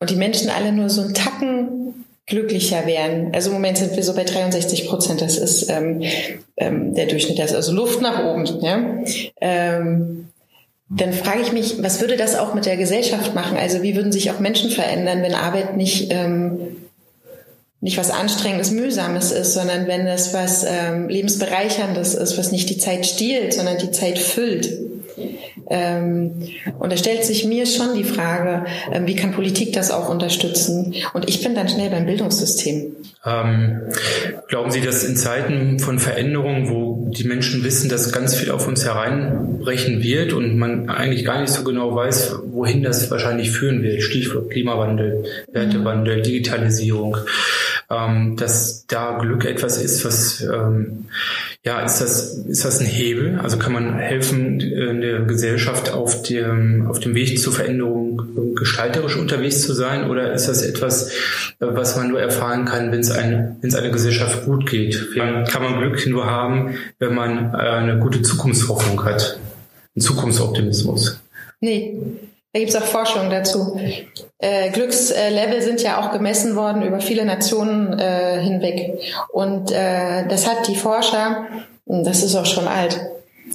und 0.00 0.10
die 0.10 0.16
Menschen 0.16 0.50
alle 0.50 0.72
nur 0.72 0.90
so 0.90 1.00
einen 1.00 1.14
Tacken 1.14 1.83
glücklicher 2.26 2.86
wären. 2.86 3.34
Also 3.34 3.50
im 3.50 3.54
Moment 3.54 3.78
sind 3.78 3.94
wir 3.96 4.02
so 4.02 4.14
bei 4.14 4.24
63 4.24 4.88
Prozent. 4.88 5.20
Das 5.20 5.36
ist 5.36 5.70
ähm, 5.70 6.02
ähm, 6.56 6.94
der 6.94 7.06
Durchschnitt. 7.06 7.38
Das 7.38 7.50
ist 7.50 7.56
also 7.56 7.72
Luft 7.72 8.00
nach 8.00 8.24
oben. 8.24 8.46
Ja? 8.60 8.80
Ähm, 9.40 10.28
dann 10.88 11.12
frage 11.12 11.40
ich 11.42 11.52
mich, 11.52 11.82
was 11.82 12.00
würde 12.00 12.16
das 12.16 12.36
auch 12.36 12.54
mit 12.54 12.66
der 12.66 12.76
Gesellschaft 12.76 13.34
machen? 13.34 13.56
Also 13.58 13.82
wie 13.82 13.96
würden 13.96 14.12
sich 14.12 14.30
auch 14.30 14.38
Menschen 14.38 14.70
verändern, 14.70 15.22
wenn 15.22 15.34
Arbeit 15.34 15.76
nicht 15.76 16.12
ähm, 16.12 16.76
nicht 17.84 17.98
was 17.98 18.10
anstrengendes, 18.10 18.70
mühsames 18.70 19.30
ist, 19.30 19.52
sondern 19.52 19.86
wenn 19.86 20.06
es 20.06 20.32
was 20.32 20.64
ähm, 20.66 21.10
lebensbereicherndes 21.10 22.14
ist, 22.14 22.38
was 22.38 22.50
nicht 22.50 22.70
die 22.70 22.78
Zeit 22.78 23.04
stiehlt, 23.04 23.52
sondern 23.52 23.76
die 23.76 23.90
Zeit 23.90 24.18
füllt. 24.18 24.83
Ähm, 25.70 26.42
und 26.78 26.92
da 26.92 26.96
stellt 26.96 27.24
sich 27.24 27.44
mir 27.44 27.66
schon 27.66 27.94
die 27.94 28.04
Frage, 28.04 28.66
ähm, 28.92 29.06
wie 29.06 29.16
kann 29.16 29.32
Politik 29.32 29.72
das 29.72 29.90
auch 29.90 30.08
unterstützen? 30.08 30.94
Und 31.12 31.28
ich 31.28 31.42
bin 31.42 31.54
dann 31.54 31.68
schnell 31.68 31.90
beim 31.90 32.06
Bildungssystem. 32.06 32.96
Ähm, 33.26 33.80
glauben 34.48 34.70
Sie, 34.70 34.82
dass 34.82 35.02
in 35.02 35.16
Zeiten 35.16 35.78
von 35.78 35.98
Veränderungen, 35.98 36.68
wo 36.68 37.08
die 37.10 37.24
Menschen 37.24 37.64
wissen, 37.64 37.88
dass 37.88 38.12
ganz 38.12 38.34
viel 38.34 38.50
auf 38.50 38.68
uns 38.68 38.84
hereinbrechen 38.84 40.02
wird 40.02 40.34
und 40.34 40.58
man 40.58 40.90
eigentlich 40.90 41.24
gar 41.24 41.40
nicht 41.40 41.52
so 41.52 41.64
genau 41.64 41.94
weiß, 41.94 42.36
wohin 42.46 42.82
das 42.82 43.10
wahrscheinlich 43.10 43.50
führen 43.50 43.82
wird, 43.82 44.02
Stichwort 44.02 44.50
Klimawandel, 44.50 45.24
Wertewandel, 45.52 46.20
Digitalisierung, 46.20 47.16
ähm, 47.94 48.36
dass 48.36 48.86
da 48.86 49.18
Glück 49.18 49.44
etwas 49.44 49.80
ist, 49.80 50.04
was 50.04 50.40
ähm, 50.40 51.06
ja, 51.64 51.80
ist 51.80 52.00
das, 52.00 52.34
ist 52.34 52.64
das 52.64 52.80
ein 52.80 52.86
Hebel? 52.86 53.38
Also 53.42 53.58
kann 53.58 53.72
man 53.72 53.98
helfen, 53.98 54.60
in 54.60 55.00
der 55.00 55.20
Gesellschaft 55.22 55.90
auf 55.92 56.22
dem, 56.22 56.86
auf 56.86 57.00
dem 57.00 57.14
Weg 57.14 57.40
zur 57.40 57.52
Veränderung 57.52 58.54
gestalterisch 58.54 59.16
unterwegs 59.16 59.62
zu 59.62 59.72
sein? 59.72 60.10
Oder 60.10 60.32
ist 60.34 60.46
das 60.46 60.62
etwas, 60.62 61.10
was 61.58 61.96
man 61.96 62.08
nur 62.08 62.20
erfahren 62.20 62.66
kann, 62.66 62.92
wenn 62.92 63.00
es 63.00 63.10
eine, 63.10 63.56
wenn 63.60 63.70
es 63.70 63.76
einer 63.76 63.90
Gesellschaft 63.90 64.44
gut 64.44 64.68
geht? 64.68 65.14
Kann 65.14 65.62
man 65.62 65.78
Glück 65.78 66.06
nur 66.06 66.26
haben, 66.26 66.74
wenn 66.98 67.14
man 67.14 67.54
eine 67.54 67.98
gute 67.98 68.22
Zukunftshoffnung 68.22 69.02
hat. 69.04 69.38
Einen 69.96 70.02
Zukunftsoptimismus. 70.02 71.20
Nee, 71.60 71.96
da 72.54 72.60
gibt 72.60 72.70
es 72.70 72.76
auch 72.80 72.86
Forschung 72.86 73.30
dazu. 73.30 73.80
Äh, 74.38 74.70
Glückslevel 74.70 75.60
sind 75.60 75.82
ja 75.82 76.00
auch 76.00 76.12
gemessen 76.12 76.54
worden 76.54 76.82
über 76.82 77.00
viele 77.00 77.24
Nationen 77.24 77.98
äh, 77.98 78.40
hinweg. 78.40 78.96
Und 79.32 79.72
äh, 79.72 80.24
das 80.28 80.48
hat 80.48 80.68
die 80.68 80.76
Forscher, 80.76 81.46
das 81.84 82.22
ist 82.22 82.36
auch 82.36 82.46
schon 82.46 82.68
alt, 82.68 83.00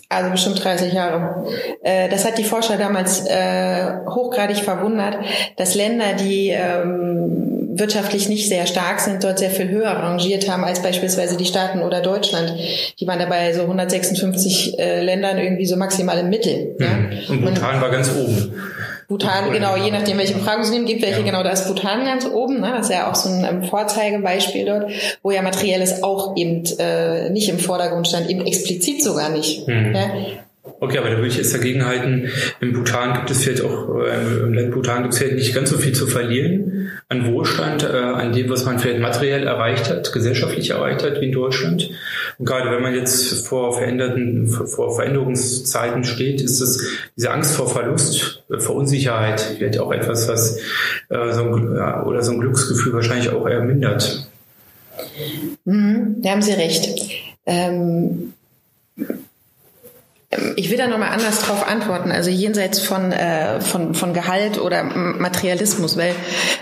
also 0.09 0.31
bestimmt 0.31 0.61
30 0.61 0.91
Jahre. 0.91 1.45
Äh, 1.81 2.09
das 2.09 2.25
hat 2.25 2.37
die 2.37 2.43
Forscher 2.43 2.75
damals 2.75 3.25
äh, 3.25 3.99
hochgradig 4.05 4.57
verwundert, 4.57 5.17
dass 5.55 5.75
Länder, 5.75 6.15
die 6.19 6.49
ähm, 6.49 7.69
wirtschaftlich 7.79 8.27
nicht 8.29 8.49
sehr 8.49 8.67
stark 8.67 8.99
sind, 8.99 9.23
dort 9.23 9.39
sehr 9.39 9.49
viel 9.49 9.69
höher 9.69 9.91
rangiert 9.91 10.49
haben 10.49 10.63
als 10.63 10.81
beispielsweise 10.81 11.37
die 11.37 11.45
Staaten 11.45 11.81
oder 11.81 12.01
Deutschland. 12.01 12.53
Die 12.99 13.07
waren 13.07 13.19
dabei 13.19 13.53
so 13.53 13.61
156 13.61 14.77
äh, 14.77 15.01
Ländern 15.01 15.37
irgendwie 15.37 15.65
so 15.65 15.77
maximal 15.77 16.17
im 16.19 16.29
Mittel. 16.29 16.75
Mhm. 16.77 16.83
Ja? 16.83 17.29
Und 17.29 17.45
Bhutan 17.45 17.81
war 17.81 17.89
ganz 17.89 18.11
oben. 18.11 18.53
Bhutan, 19.09 19.51
genau, 19.51 19.75
je 19.75 19.89
nachdem, 19.89 20.19
welche 20.19 20.35
Befragung 20.35 20.63
Sie 20.63 20.71
nehmen, 20.71 20.85
gibt 20.85 21.01
welche, 21.01 21.21
ja. 21.21 21.25
genau, 21.25 21.41
da 21.41 21.49
ist 21.49 21.67
Bhutan 21.67 22.05
ganz 22.05 22.27
oben. 22.27 22.61
Ne? 22.61 22.71
Das 22.77 22.89
ist 22.89 22.95
ja 22.95 23.09
auch 23.09 23.15
so 23.15 23.27
ein 23.27 23.43
ähm, 23.43 23.63
Vorzeigebeispiel 23.63 24.65
dort, 24.65 24.91
wo 25.23 25.31
ja 25.31 25.41
Materielles 25.41 26.03
auch 26.03 26.37
eben 26.37 26.63
äh, 26.77 27.31
nicht 27.31 27.49
im 27.49 27.57
Vordergrund 27.57 28.07
stand, 28.07 28.29
eben 28.29 28.45
explizit 28.45 29.03
sogar 29.03 29.29
nicht. 29.29 29.67
Mhm. 29.67 29.95
Ja? 29.95 30.11
Okay, 30.81 30.97
aber 30.97 31.09
da 31.09 31.17
würde 31.17 31.27
ich 31.27 31.35
jetzt 31.35 31.53
dagegen 31.53 31.85
halten, 31.85 32.29
im 32.61 32.71
Bhutan 32.71 33.13
gibt 33.13 33.29
es 33.29 33.43
vielleicht 33.43 33.63
auch, 33.63 33.99
äh, 33.99 34.43
im 34.43 34.53
Land 34.53 34.71
Bhutan 34.71 35.01
gibt 35.01 35.13
es 35.13 35.19
vielleicht 35.19 35.35
nicht 35.35 35.53
ganz 35.53 35.69
so 35.69 35.77
viel 35.77 35.91
zu 35.91 36.07
verlieren 36.07 36.91
an 37.09 37.25
Wohlstand, 37.33 37.83
äh, 37.83 37.97
an 37.97 38.31
dem, 38.31 38.49
was 38.49 38.63
man 38.63 38.79
vielleicht 38.79 39.01
materiell 39.01 39.45
erreicht 39.45 39.89
hat, 39.89 40.13
gesellschaftlich 40.13 40.69
erreicht 40.69 41.03
hat, 41.03 41.19
wie 41.19 41.25
in 41.25 41.31
Deutschland. 41.33 41.89
Und 42.37 42.45
gerade 42.45 42.71
wenn 42.71 42.81
man 42.81 42.95
jetzt 42.95 43.45
vor 43.45 43.73
veränderten, 43.73 44.47
vor 44.47 44.95
Veränderungszeiten 44.95 46.05
steht, 46.05 46.39
ist 46.39 46.61
es 46.61 46.81
diese 47.17 47.31
Angst 47.31 47.55
vor 47.55 47.69
Verlust, 47.69 48.43
vor 48.59 48.75
Unsicherheit 48.75 49.41
vielleicht 49.57 49.79
auch 49.79 49.91
etwas, 49.91 50.29
was 50.29 50.59
äh, 51.09 51.33
so 51.33 51.43
ein, 51.43 51.75
ja, 51.75 52.05
oder 52.05 52.21
so 52.21 52.31
ein 52.31 52.39
Glücksgefühl 52.39 52.93
wahrscheinlich 52.93 53.29
auch 53.29 53.47
eher 53.49 53.63
mindert. 53.63 54.29
Mhm, 55.65 56.21
da 56.21 56.29
haben 56.29 56.41
Sie 56.41 56.53
recht. 56.53 56.89
Ähm 57.45 58.33
ich 60.55 60.69
will 60.69 60.77
da 60.77 60.87
nochmal 60.87 61.09
anders 61.09 61.39
drauf 61.39 61.67
antworten, 61.67 62.11
also 62.11 62.29
jenseits 62.29 62.79
von, 62.79 63.11
äh, 63.11 63.61
von, 63.61 63.93
von 63.93 64.13
Gehalt 64.13 64.59
oder 64.59 64.83
Materialismus, 64.83 65.97
weil 65.97 66.13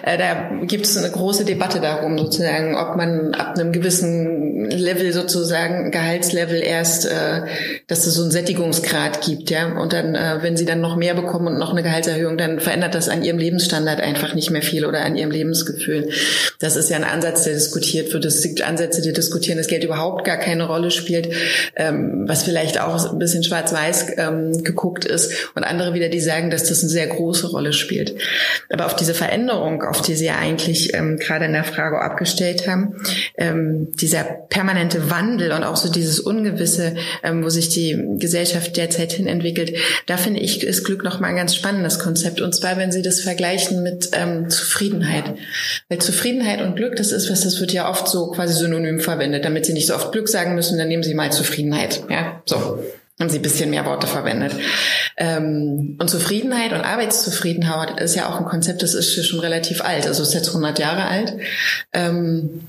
äh, 0.03 0.17
da 0.17 0.65
gibt 0.65 0.85
es 0.85 0.97
eine 0.97 1.09
große 1.09 1.45
Debatte 1.45 1.79
darum, 1.79 2.17
sozusagen, 2.17 2.75
ob 2.75 2.95
man 2.95 3.33
ab 3.33 3.57
einem 3.57 3.71
gewissen 3.71 4.69
Level 4.69 5.13
sozusagen, 5.13 5.91
Gehaltslevel 5.91 6.61
erst, 6.61 7.05
äh, 7.05 7.41
dass 7.87 8.05
es 8.05 8.15
so 8.15 8.23
einen 8.23 8.31
Sättigungsgrad 8.31 9.21
gibt, 9.21 9.49
ja. 9.49 9.77
Und 9.77 9.93
dann, 9.93 10.15
äh, 10.15 10.39
wenn 10.41 10.57
sie 10.57 10.65
dann 10.65 10.81
noch 10.81 10.95
mehr 10.95 11.13
bekommen 11.13 11.47
und 11.47 11.59
noch 11.59 11.71
eine 11.71 11.83
Gehaltserhöhung, 11.83 12.37
dann 12.37 12.59
verändert 12.59 12.95
das 12.95 13.09
an 13.09 13.23
ihrem 13.23 13.37
Lebensstandard 13.37 14.01
einfach 14.01 14.33
nicht 14.33 14.49
mehr 14.49 14.61
viel 14.61 14.85
oder 14.85 15.03
an 15.03 15.15
ihrem 15.15 15.31
Lebensgefühl. 15.31 16.09
Das 16.59 16.75
ist 16.75 16.89
ja 16.89 16.97
ein 16.97 17.03
Ansatz, 17.03 17.43
der 17.43 17.53
diskutiert 17.53 18.13
wird. 18.13 18.25
Es 18.25 18.41
gibt 18.41 18.61
Ansätze, 18.61 19.01
die 19.01 19.13
diskutieren, 19.13 19.57
dass 19.57 19.67
Geld 19.67 19.83
überhaupt 19.83 20.25
gar 20.25 20.37
keine 20.37 20.67
Rolle 20.67 20.91
spielt, 20.91 21.29
ähm, 21.75 22.23
was 22.27 22.43
vielleicht 22.43 22.79
auch 22.79 23.11
ein 23.11 23.19
bisschen 23.19 23.43
schwarz 23.43 23.66
schwarz-weiß 23.67 24.13
ähm, 24.17 24.63
geguckt 24.63 25.05
ist 25.05 25.51
und 25.55 25.63
andere 25.63 25.93
wieder, 25.93 26.09
die 26.09 26.19
sagen, 26.19 26.49
dass 26.49 26.65
das 26.65 26.81
eine 26.81 26.89
sehr 26.89 27.07
große 27.07 27.47
Rolle 27.47 27.73
spielt. 27.73 28.15
Aber 28.69 28.85
auf 28.85 28.95
diese 28.95 29.13
Veränderung, 29.13 29.83
auf 29.83 30.01
die 30.01 30.15
Sie 30.15 30.25
ja 30.25 30.37
eigentlich 30.37 30.93
ähm, 30.93 31.17
gerade 31.17 31.45
in 31.45 31.53
der 31.53 31.63
Frage 31.63 32.01
abgestellt 32.01 32.67
haben, 32.67 32.95
ähm, 33.37 33.89
dieser 33.95 34.23
permanente 34.23 35.09
Wandel 35.09 35.51
und 35.51 35.63
auch 35.63 35.75
so 35.75 35.91
dieses 35.91 36.19
Ungewisse, 36.19 36.95
ähm, 37.23 37.43
wo 37.43 37.49
sich 37.49 37.69
die 37.69 37.97
Gesellschaft 38.17 38.77
derzeit 38.77 39.11
hin 39.11 39.27
entwickelt, 39.27 39.77
da 40.05 40.17
finde 40.17 40.39
ich, 40.39 40.63
ist 40.63 40.83
Glück 40.83 41.03
nochmal 41.03 41.31
ein 41.31 41.35
ganz 41.35 41.55
spannendes 41.55 41.99
Konzept. 41.99 42.41
Und 42.41 42.55
zwar, 42.55 42.77
wenn 42.77 42.91
Sie 42.91 43.01
das 43.01 43.21
vergleichen 43.21 43.83
mit 43.83 44.09
ähm, 44.13 44.49
Zufriedenheit. 44.49 45.35
Weil 45.89 45.99
Zufriedenheit 45.99 46.61
und 46.61 46.75
Glück, 46.75 46.95
das 46.95 47.11
ist 47.11 47.29
was, 47.29 47.41
das 47.41 47.59
wird 47.59 47.73
ja 47.73 47.89
oft 47.89 48.07
so 48.07 48.31
quasi 48.31 48.53
synonym 48.53 48.99
verwendet. 48.99 49.45
Damit 49.45 49.65
Sie 49.65 49.73
nicht 49.73 49.87
so 49.87 49.95
oft 49.95 50.11
Glück 50.11 50.29
sagen 50.29 50.55
müssen, 50.55 50.77
dann 50.77 50.87
nehmen 50.87 51.03
Sie 51.03 51.13
mal 51.13 51.31
Zufriedenheit. 51.31 52.03
Ja, 52.09 52.41
so. 52.45 52.79
Haben 53.19 53.29
sie 53.29 53.39
ein 53.39 53.43
bisschen 53.43 53.69
mehr 53.69 53.85
Worte 53.85 54.07
verwendet. 54.07 54.55
Ähm, 55.17 55.97
und 55.99 56.09
Zufriedenheit 56.09 56.73
und 56.73 56.81
Arbeitszufriedenheit 56.81 57.99
ist 57.99 58.15
ja 58.15 58.29
auch 58.29 58.37
ein 58.37 58.45
Konzept, 58.45 58.83
das 58.83 58.93
ist 58.93 59.25
schon 59.25 59.39
relativ 59.39 59.81
alt, 59.81 60.05
also 60.05 60.21
ist 60.23 60.33
jetzt 60.33 60.49
100 60.49 60.77
Jahre 60.79 61.05
alt. 61.05 61.33
Ähm, 61.93 62.61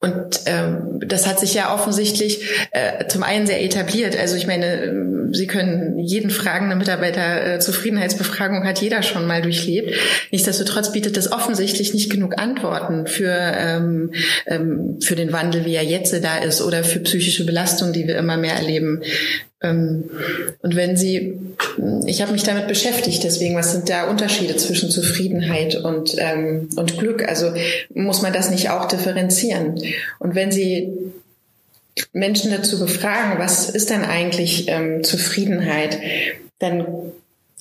und 0.00 0.42
ähm, 0.46 1.00
das 1.04 1.26
hat 1.26 1.40
sich 1.40 1.54
ja 1.54 1.74
offensichtlich 1.74 2.68
äh, 2.70 3.06
zum 3.08 3.24
einen 3.24 3.48
sehr 3.48 3.64
etabliert. 3.64 4.16
Also 4.16 4.36
ich 4.36 4.46
meine, 4.46 4.84
ähm, 4.84 5.34
Sie 5.34 5.46
können 5.46 5.98
jeden 5.98 6.30
fragen, 6.30 6.66
eine 6.66 6.76
Mitarbeiterzufriedenheitsbefragung 6.76 8.64
hat 8.64 8.80
jeder 8.80 9.02
schon 9.02 9.26
mal 9.26 9.42
durchlebt. 9.42 9.94
Nichtsdestotrotz 10.30 10.92
bietet 10.92 11.16
das 11.16 11.32
offensichtlich 11.32 11.94
nicht 11.94 12.10
genug 12.10 12.38
Antworten 12.38 13.06
für, 13.06 13.32
ähm, 13.32 14.12
ähm, 14.46 14.98
für 15.02 15.16
den 15.16 15.32
Wandel, 15.32 15.64
wie 15.64 15.74
er 15.74 15.84
jetzt 15.84 16.14
da 16.22 16.38
ist, 16.38 16.62
oder 16.62 16.84
für 16.84 17.00
psychische 17.00 17.44
Belastung, 17.44 17.92
die 17.92 18.06
wir 18.06 18.16
immer 18.16 18.36
mehr 18.36 18.54
erleben. 18.54 19.02
Ähm, 19.60 20.10
und 20.62 20.76
wenn 20.76 20.96
Sie, 20.96 21.38
ich 22.06 22.22
habe 22.22 22.32
mich 22.32 22.44
damit 22.44 22.68
beschäftigt, 22.68 23.24
deswegen, 23.24 23.56
was 23.56 23.72
sind 23.72 23.88
da 23.88 24.08
Unterschiede 24.08 24.56
zwischen 24.56 24.90
Zufriedenheit 24.90 25.76
und, 25.76 26.14
ähm, 26.18 26.68
und 26.76 26.98
Glück? 26.98 27.28
Also 27.28 27.52
muss 27.94 28.22
man 28.22 28.32
das 28.32 28.50
nicht 28.50 28.70
auch 28.70 28.86
differenzieren? 28.86 29.80
Und 30.18 30.34
wenn 30.34 30.52
Sie 30.52 30.92
Menschen 32.12 32.52
dazu 32.52 32.78
befragen, 32.78 33.38
was 33.38 33.68
ist 33.70 33.90
denn 33.90 34.04
eigentlich 34.04 34.68
ähm, 34.68 35.02
Zufriedenheit, 35.02 35.98
dann 36.60 36.86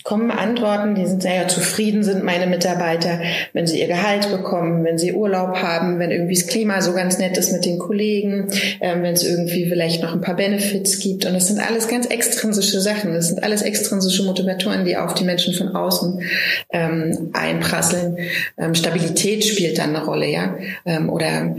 kommen 0.08 0.32
Antworten, 0.32 0.96
die 0.96 1.06
sind 1.06 1.22
sehr 1.22 1.50
zufrieden 1.50 2.02
sind 2.02 2.24
meine 2.24 2.48
Mitarbeiter, 2.48 3.20
wenn 3.52 3.68
sie 3.68 3.82
ihr 3.82 3.88
Gehalt 3.88 4.32
bekommen, 4.32 4.86
wenn 4.86 4.98
sie 4.98 5.12
Urlaub 5.12 5.58
haben, 5.58 6.00
wenn 6.00 6.12
irgendwie 6.12 6.36
das 6.36 6.48
Klima 6.48 6.82
so 6.82 6.94
ganz 6.94 7.18
nett 7.18 7.38
ist 7.38 7.52
mit 7.52 7.66
den 7.66 7.78
Kollegen, 7.78 8.48
ähm, 8.80 9.04
wenn 9.04 9.16
es 9.16 9.24
irgendwie 9.24 9.68
vielleicht 9.68 10.02
noch 10.02 10.14
ein 10.14 10.22
paar 10.22 10.38
Benefits 10.38 11.00
gibt. 11.00 11.26
Und 11.26 11.34
das 11.34 11.50
sind 11.50 11.60
alles 11.60 11.90
ganz 11.90 12.06
extrinsische 12.06 12.80
Sachen. 12.80 13.16
Das 13.16 13.28
sind 13.28 13.44
alles 13.44 13.62
extrinsische 13.64 14.24
Motivatoren, 14.24 14.86
die 14.86 14.96
auf 14.96 15.14
die 15.14 15.26
Menschen 15.26 15.54
von 15.54 15.76
außen 15.76 16.22
ähm, 16.70 17.32
einprasseln. 17.34 18.18
Ähm, 18.58 18.76
Stabilität 18.76 19.44
spielt 19.44 19.78
dann 19.78 19.94
eine 19.94 20.06
Rolle, 20.06 20.30
ja. 20.30 20.56
Ähm, 20.86 21.10
oder 21.10 21.54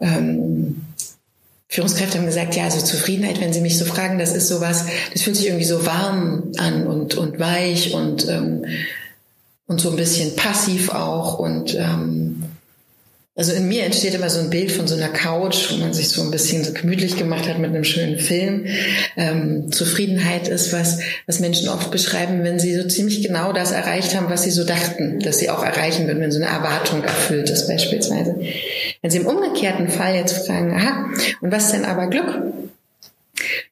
ähm, 0.00 0.82
Führungskräfte 1.70 2.18
haben 2.18 2.26
gesagt, 2.26 2.56
ja, 2.56 2.64
also 2.64 2.84
Zufriedenheit, 2.84 3.40
wenn 3.40 3.52
Sie 3.52 3.60
mich 3.60 3.78
so 3.78 3.84
fragen, 3.84 4.18
das 4.18 4.34
ist 4.34 4.48
sowas, 4.48 4.86
das 5.12 5.22
fühlt 5.22 5.36
sich 5.36 5.46
irgendwie 5.46 5.64
so 5.64 5.86
warm 5.86 6.50
an 6.58 6.88
und, 6.88 7.14
und 7.14 7.38
weich 7.38 7.94
und, 7.94 8.28
ähm, 8.28 8.64
und 9.68 9.80
so 9.80 9.90
ein 9.90 9.96
bisschen 9.96 10.34
passiv 10.34 10.88
auch 10.92 11.38
und 11.38 11.76
ähm, 11.76 12.42
also 13.36 13.52
in 13.52 13.68
mir 13.68 13.84
entsteht 13.84 14.14
immer 14.14 14.28
so 14.28 14.40
ein 14.40 14.50
Bild 14.50 14.72
von 14.72 14.88
so 14.88 14.96
einer 14.96 15.08
Couch, 15.08 15.70
wo 15.70 15.76
man 15.76 15.94
sich 15.94 16.08
so 16.08 16.20
ein 16.20 16.32
bisschen 16.32 16.64
so 16.64 16.72
gemütlich 16.72 17.16
gemacht 17.16 17.48
hat 17.48 17.58
mit 17.58 17.70
einem 17.70 17.84
schönen 17.84 18.18
Film. 18.18 18.66
Ähm, 19.16 19.70
Zufriedenheit 19.70 20.48
ist 20.48 20.72
was, 20.72 20.98
was 21.26 21.38
Menschen 21.38 21.68
oft 21.68 21.90
beschreiben, 21.90 22.42
wenn 22.42 22.58
sie 22.58 22.74
so 22.74 22.86
ziemlich 22.88 23.22
genau 23.22 23.52
das 23.52 23.70
erreicht 23.70 24.16
haben, 24.16 24.28
was 24.28 24.42
sie 24.42 24.50
so 24.50 24.64
dachten, 24.64 25.20
dass 25.20 25.38
sie 25.38 25.48
auch 25.48 25.64
erreichen 25.64 26.06
würden, 26.06 26.20
wenn 26.20 26.32
so 26.32 26.42
eine 26.42 26.50
Erwartung 26.50 27.04
erfüllt 27.04 27.50
ist 27.50 27.68
beispielsweise. 27.68 28.40
Wenn 29.00 29.10
sie 29.10 29.18
im 29.18 29.26
umgekehrten 29.26 29.88
Fall 29.88 30.16
jetzt 30.16 30.46
fragen, 30.46 30.74
aha, 30.74 31.06
und 31.40 31.52
was 31.52 31.70
denn 31.70 31.84
aber 31.84 32.08
Glück? 32.08 32.42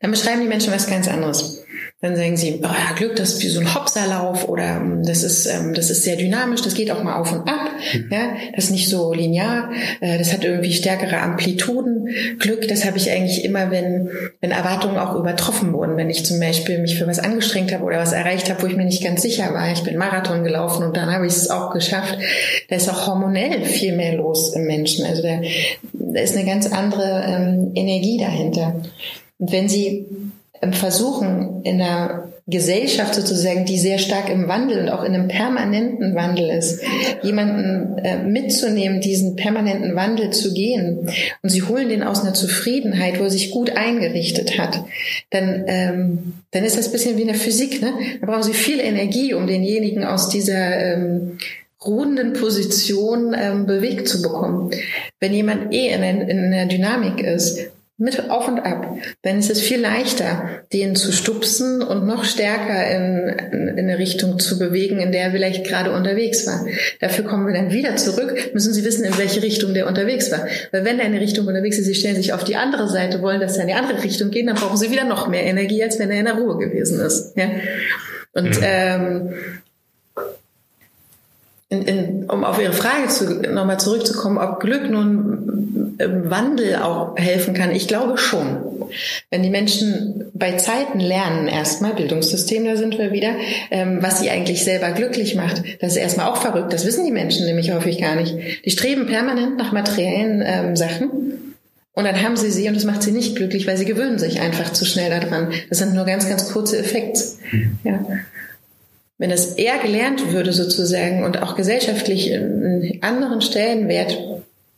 Dann 0.01 0.11
beschreiben 0.13 0.41
die 0.41 0.49
Menschen 0.49 0.73
was 0.73 0.87
ganz 0.87 1.09
anderes. 1.09 1.65
Dann 2.01 2.15
sagen 2.15 2.37
sie, 2.37 2.61
oh 2.63 2.67
ja, 2.67 2.95
Glück, 2.95 3.17
das 3.17 3.35
ist 3.35 3.43
wie 3.43 3.49
so 3.49 3.59
ein 3.59 3.75
Hopserlauf 3.75 4.49
oder 4.49 4.77
ähm, 4.77 5.03
das 5.05 5.25
ist, 5.25 5.47
ähm, 5.47 5.75
das 5.75 5.91
ist 5.91 6.05
sehr 6.05 6.15
dynamisch, 6.15 6.63
das 6.63 6.75
geht 6.75 6.93
auch 6.93 7.03
mal 7.03 7.17
auf 7.17 7.33
und 7.33 7.41
ab. 7.49 7.73
Mhm. 7.93 8.09
Ja, 8.13 8.37
das 8.55 8.67
ist 8.67 8.71
nicht 8.71 8.89
so 8.89 9.13
linear, 9.13 9.71
äh, 10.01 10.17
das 10.17 10.33
hat 10.33 10.45
irgendwie 10.45 10.73
stärkere 10.73 11.19
Amplituden. 11.19 12.09
Glück, 12.39 12.69
das 12.69 12.85
habe 12.85 12.99
ich 12.99 13.11
eigentlich 13.11 13.45
immer, 13.45 13.73
wenn, 13.73 14.11
wenn 14.41 14.53
Erwartungen 14.53 14.97
auch 14.97 15.17
übertroffen 15.17 15.73
wurden. 15.73 15.97
Wenn 15.97 16.09
ich 16.09 16.25
zum 16.25 16.39
Beispiel 16.39 16.79
mich 16.79 16.97
für 16.97 17.09
was 17.09 17.19
angestrengt 17.19 17.75
habe 17.75 17.83
oder 17.83 17.99
was 17.99 18.13
erreicht 18.13 18.49
habe, 18.49 18.63
wo 18.63 18.67
ich 18.69 18.77
mir 18.77 18.85
nicht 18.85 19.03
ganz 19.03 19.23
sicher 19.23 19.53
war. 19.53 19.73
Ich 19.73 19.83
bin 19.83 19.97
Marathon 19.97 20.45
gelaufen 20.45 20.85
und 20.85 20.97
dann 20.97 21.13
habe 21.13 21.27
ich 21.27 21.33
es 21.33 21.51
auch 21.51 21.73
geschafft. 21.73 22.17
Da 22.69 22.77
ist 22.77 22.89
auch 22.89 23.09
hormonell 23.09 23.65
viel 23.65 23.97
mehr 23.97 24.15
los 24.15 24.55
im 24.55 24.67
Menschen. 24.67 25.05
Also 25.05 25.23
da, 25.23 25.41
da 25.95 26.21
ist 26.21 26.37
eine 26.37 26.47
ganz 26.47 26.71
andere 26.71 27.25
ähm, 27.27 27.73
Energie 27.75 28.19
dahinter. 28.19 28.77
Und 29.39 29.53
wenn 29.53 29.69
Sie 29.69 30.07
versuchen, 30.73 31.63
in 31.63 31.81
einer 31.81 32.29
Gesellschaft 32.47 33.15
sozusagen, 33.15 33.67
die 33.67 33.79
sehr 33.79 33.99
stark 33.99 34.31
im 34.31 34.49
Wandel 34.49 34.81
und 34.81 34.89
auch 34.89 35.05
in 35.05 35.15
einem 35.15 35.29
permanenten 35.29 36.15
Wandel 36.15 36.49
ist, 36.49 36.83
jemanden 37.23 37.99
äh, 37.99 38.23
mitzunehmen, 38.23 39.03
diesen 39.03 39.37
permanenten 39.37 39.95
Wandel 39.95 40.31
zu 40.31 40.55
gehen 40.55 41.11
und 41.43 41.51
sie 41.51 41.63
holen 41.63 41.91
den 41.91 42.03
aus 42.03 42.23
einer 42.23 42.33
Zufriedenheit, 42.33 43.21
wo 43.21 43.25
er 43.25 43.31
sich 43.31 43.51
gut 43.51 43.77
eingerichtet 43.77 44.59
hat, 44.59 44.83
dann, 45.31 45.65
ähm, 45.67 46.35
dann 46.51 46.65
ist 46.65 46.79
das 46.79 46.87
ein 46.87 46.93
bisschen 46.93 47.19
wie 47.19 47.23
in 47.23 47.29
der 47.29 47.37
Physik. 47.37 47.83
Ne? 47.83 47.93
Da 48.21 48.27
brauchen 48.27 48.45
sie 48.45 48.55
viel 48.55 48.81
Energie, 48.81 49.35
um 49.35 49.47
denjenigen 49.47 50.05
aus 50.05 50.31
dieser 50.31 50.95
ähm, 50.95 51.39
ruhenden 51.85 52.33
Position 52.33 53.37
ähm, 53.39 53.67
bewegt 53.67 54.09
zu 54.09 54.23
bekommen. 54.23 54.71
Wenn 55.21 55.35
jemand 55.35 55.75
eh 55.75 55.89
in, 55.89 56.03
in 56.03 56.53
einer 56.53 56.67
Dynamik 56.67 57.21
ist 57.21 57.71
mit 57.99 58.31
auf 58.31 58.47
und 58.47 58.61
ab. 58.61 58.97
Dann 59.23 59.41
ist 59.41 59.51
es 59.51 59.61
viel 59.61 59.81
leichter, 59.81 60.63
den 60.73 60.95
zu 60.95 61.11
stupsen 61.11 61.83
und 61.83 62.07
noch 62.07 62.25
stärker 62.25 62.89
in, 62.91 63.29
in, 63.29 63.69
in, 63.69 63.79
eine 63.79 63.99
Richtung 63.99 64.39
zu 64.39 64.57
bewegen, 64.57 65.01
in 65.01 65.11
der 65.11 65.25
er 65.25 65.31
vielleicht 65.33 65.67
gerade 65.67 65.91
unterwegs 65.91 66.47
war. 66.47 66.65
Dafür 67.01 67.25
kommen 67.25 67.47
wir 67.49 67.55
dann 67.55 67.73
wieder 67.73 67.97
zurück, 67.97 68.51
müssen 68.55 68.73
Sie 68.73 68.85
wissen, 68.85 69.05
in 69.05 69.19
welche 69.19 69.43
Richtung 69.43 69.75
der 69.75 69.89
unterwegs 69.89 70.31
war. 70.31 70.47
Weil 70.71 70.85
wenn 70.85 71.01
er 71.01 71.07
in 71.07 71.13
eine 71.13 71.21
Richtung 71.21 71.49
unterwegs 71.49 71.77
ist, 71.77 71.87
Sie 71.87 71.95
stellen 71.97 72.17
sich 72.17 72.33
auf 72.33 72.45
die 72.45 72.57
andere 72.57 72.89
Seite, 72.89 73.21
wollen, 73.21 73.41
dass 73.41 73.57
er 73.57 73.63
in 73.63 73.69
die 73.69 73.75
andere 73.75 74.03
Richtung 74.05 74.31
geht, 74.31 74.47
dann 74.47 74.57
brauchen 74.57 74.77
Sie 74.77 74.93
wieder 74.93 75.05
noch 75.05 75.27
mehr 75.27 75.43
Energie, 75.43 75.83
als 75.83 75.99
wenn 75.99 76.13
er 76.13 76.21
in 76.21 76.27
der 76.27 76.35
Ruhe 76.35 76.57
gewesen 76.57 77.01
ist. 77.01 77.37
Ja? 77.37 77.51
Und 78.33 78.61
mhm. 78.61 78.65
ähm, 78.65 79.35
in, 81.71 81.83
in, 81.83 82.25
um 82.31 82.45
auf 82.45 82.61
Ihre 82.61 82.73
Frage 82.73 83.09
zu, 83.09 83.43
nochmal 83.53 83.79
zurückzukommen, 83.79 84.39
ob 84.39 84.61
Glück 84.61 84.89
nun 84.91 85.97
im 85.99 86.31
Wandel 86.31 86.77
auch 86.77 87.17
helfen 87.19 87.55
kann. 87.55 87.75
Ich 87.75 87.89
glaube 87.89 88.17
schon. 88.17 88.59
Wenn 89.31 89.43
die 89.43 89.51
Menschen 89.51 90.31
bei 90.33 90.53
Zeiten 90.53 90.99
lernen, 90.99 91.47
erstmal, 91.47 91.93
Bildungssystem, 91.95 92.65
da 92.65 92.77
sind 92.77 92.97
wir 92.97 93.13
wieder, 93.13 93.33
ähm, 93.71 93.99
was 94.01 94.21
sie 94.21 94.31
eigentlich 94.31 94.65
selber 94.65 94.93
glücklich 94.93 95.35
macht, 95.35 95.63
das 95.81 95.93
ist 95.93 95.99
erstmal 95.99 96.31
auch 96.31 96.39
verrückt. 96.39 96.73
Das 96.73 96.87
wissen 96.87 97.05
die 97.05 97.13
Menschen 97.13 97.45
nämlich 97.45 97.71
häufig 97.71 98.01
gar 98.01 98.17
nicht. 98.17 98.35
Die 98.65 98.71
streben 98.71 99.07
permanent 99.07 99.59
nach 99.59 99.73
materiellen 99.73 100.43
ähm, 100.43 100.77
Sachen. 100.77 101.11
Und 101.93 102.05
dann 102.05 102.23
haben 102.23 102.37
sie 102.37 102.51
sie 102.51 102.69
und 102.69 102.77
das 102.77 102.85
macht 102.85 103.03
sie 103.03 103.11
nicht 103.11 103.37
glücklich, 103.37 103.67
weil 103.67 103.77
sie 103.77 103.85
gewöhnen 103.85 104.19
sich 104.19 104.41
einfach 104.41 104.73
zu 104.73 104.87
schnell 104.87 105.11
daran. 105.11 105.53
Das 105.69 105.79
sind 105.79 105.95
nur 105.95 106.07
ganz, 106.07 106.29
ganz 106.29 106.51
kurze 106.51 106.79
Effekte. 106.79 107.21
Mhm. 107.51 107.79
Ja 107.85 108.01
wenn 109.19 109.31
es 109.31 109.55
eher 109.55 109.79
gelernt 109.79 110.33
würde 110.33 110.53
sozusagen 110.53 111.25
und 111.25 111.43
auch 111.43 111.57
gesellschaftlich 111.57 112.33
einen 112.33 112.99
anderen 113.03 113.41
Stellenwert 113.41 114.17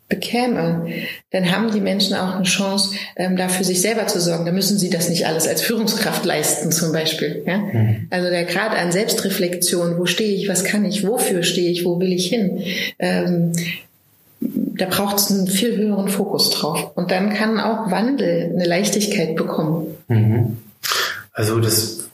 bekäme, 0.09 0.87
dann 1.31 1.51
haben 1.53 1.71
die 1.71 1.81
Menschen 1.81 2.15
auch 2.17 2.35
eine 2.35 2.45
Chance, 2.45 2.97
ähm, 3.17 3.37
da 3.37 3.49
für 3.49 3.65
sich 3.65 3.81
selber 3.81 4.07
zu 4.09 4.21
sorgen. 4.21 4.45
Da 4.45 4.53
müssen 4.53 4.77
sie 4.77 4.91
das 4.91 5.09
nicht 5.09 5.27
alles 5.27 5.47
als 5.47 5.63
Führungskraft 5.63 6.25
leisten, 6.25 6.73
zum 6.73 6.93
Beispiel. 6.93 7.45
Ja? 7.47 7.59
Mhm. 7.59 8.09
Also 8.11 8.29
der 8.29 8.45
Grad 8.45 8.77
an 8.77 8.93
Selbstreflexion, 8.93 9.99
wo 9.99 10.07
stehe 10.07 10.35
ich, 10.35 10.49
was 10.49 10.65
kann 10.65 10.85
ich, 10.85 11.07
wofür 11.07 11.43
stehe 11.43 11.71
ich, 11.71 11.85
wo 11.85 12.01
will 12.01 12.13
ich 12.13 12.27
hin, 12.27 12.65
ähm, 12.99 13.53
da 14.41 14.87
braucht 14.87 15.19
es 15.19 15.31
einen 15.31 15.47
viel 15.47 15.77
höheren 15.77 16.09
Fokus 16.09 16.51
drauf. 16.51 16.93
Und 16.97 17.11
dann 17.11 17.33
kann 17.33 17.61
auch 17.61 17.91
Wandel 17.91 18.51
eine 18.55 18.67
Leichtigkeit 18.67 19.37
bekommen. 19.37 19.95
Mhm. 20.09 20.59
Also 21.33 21.61
das 21.61 22.09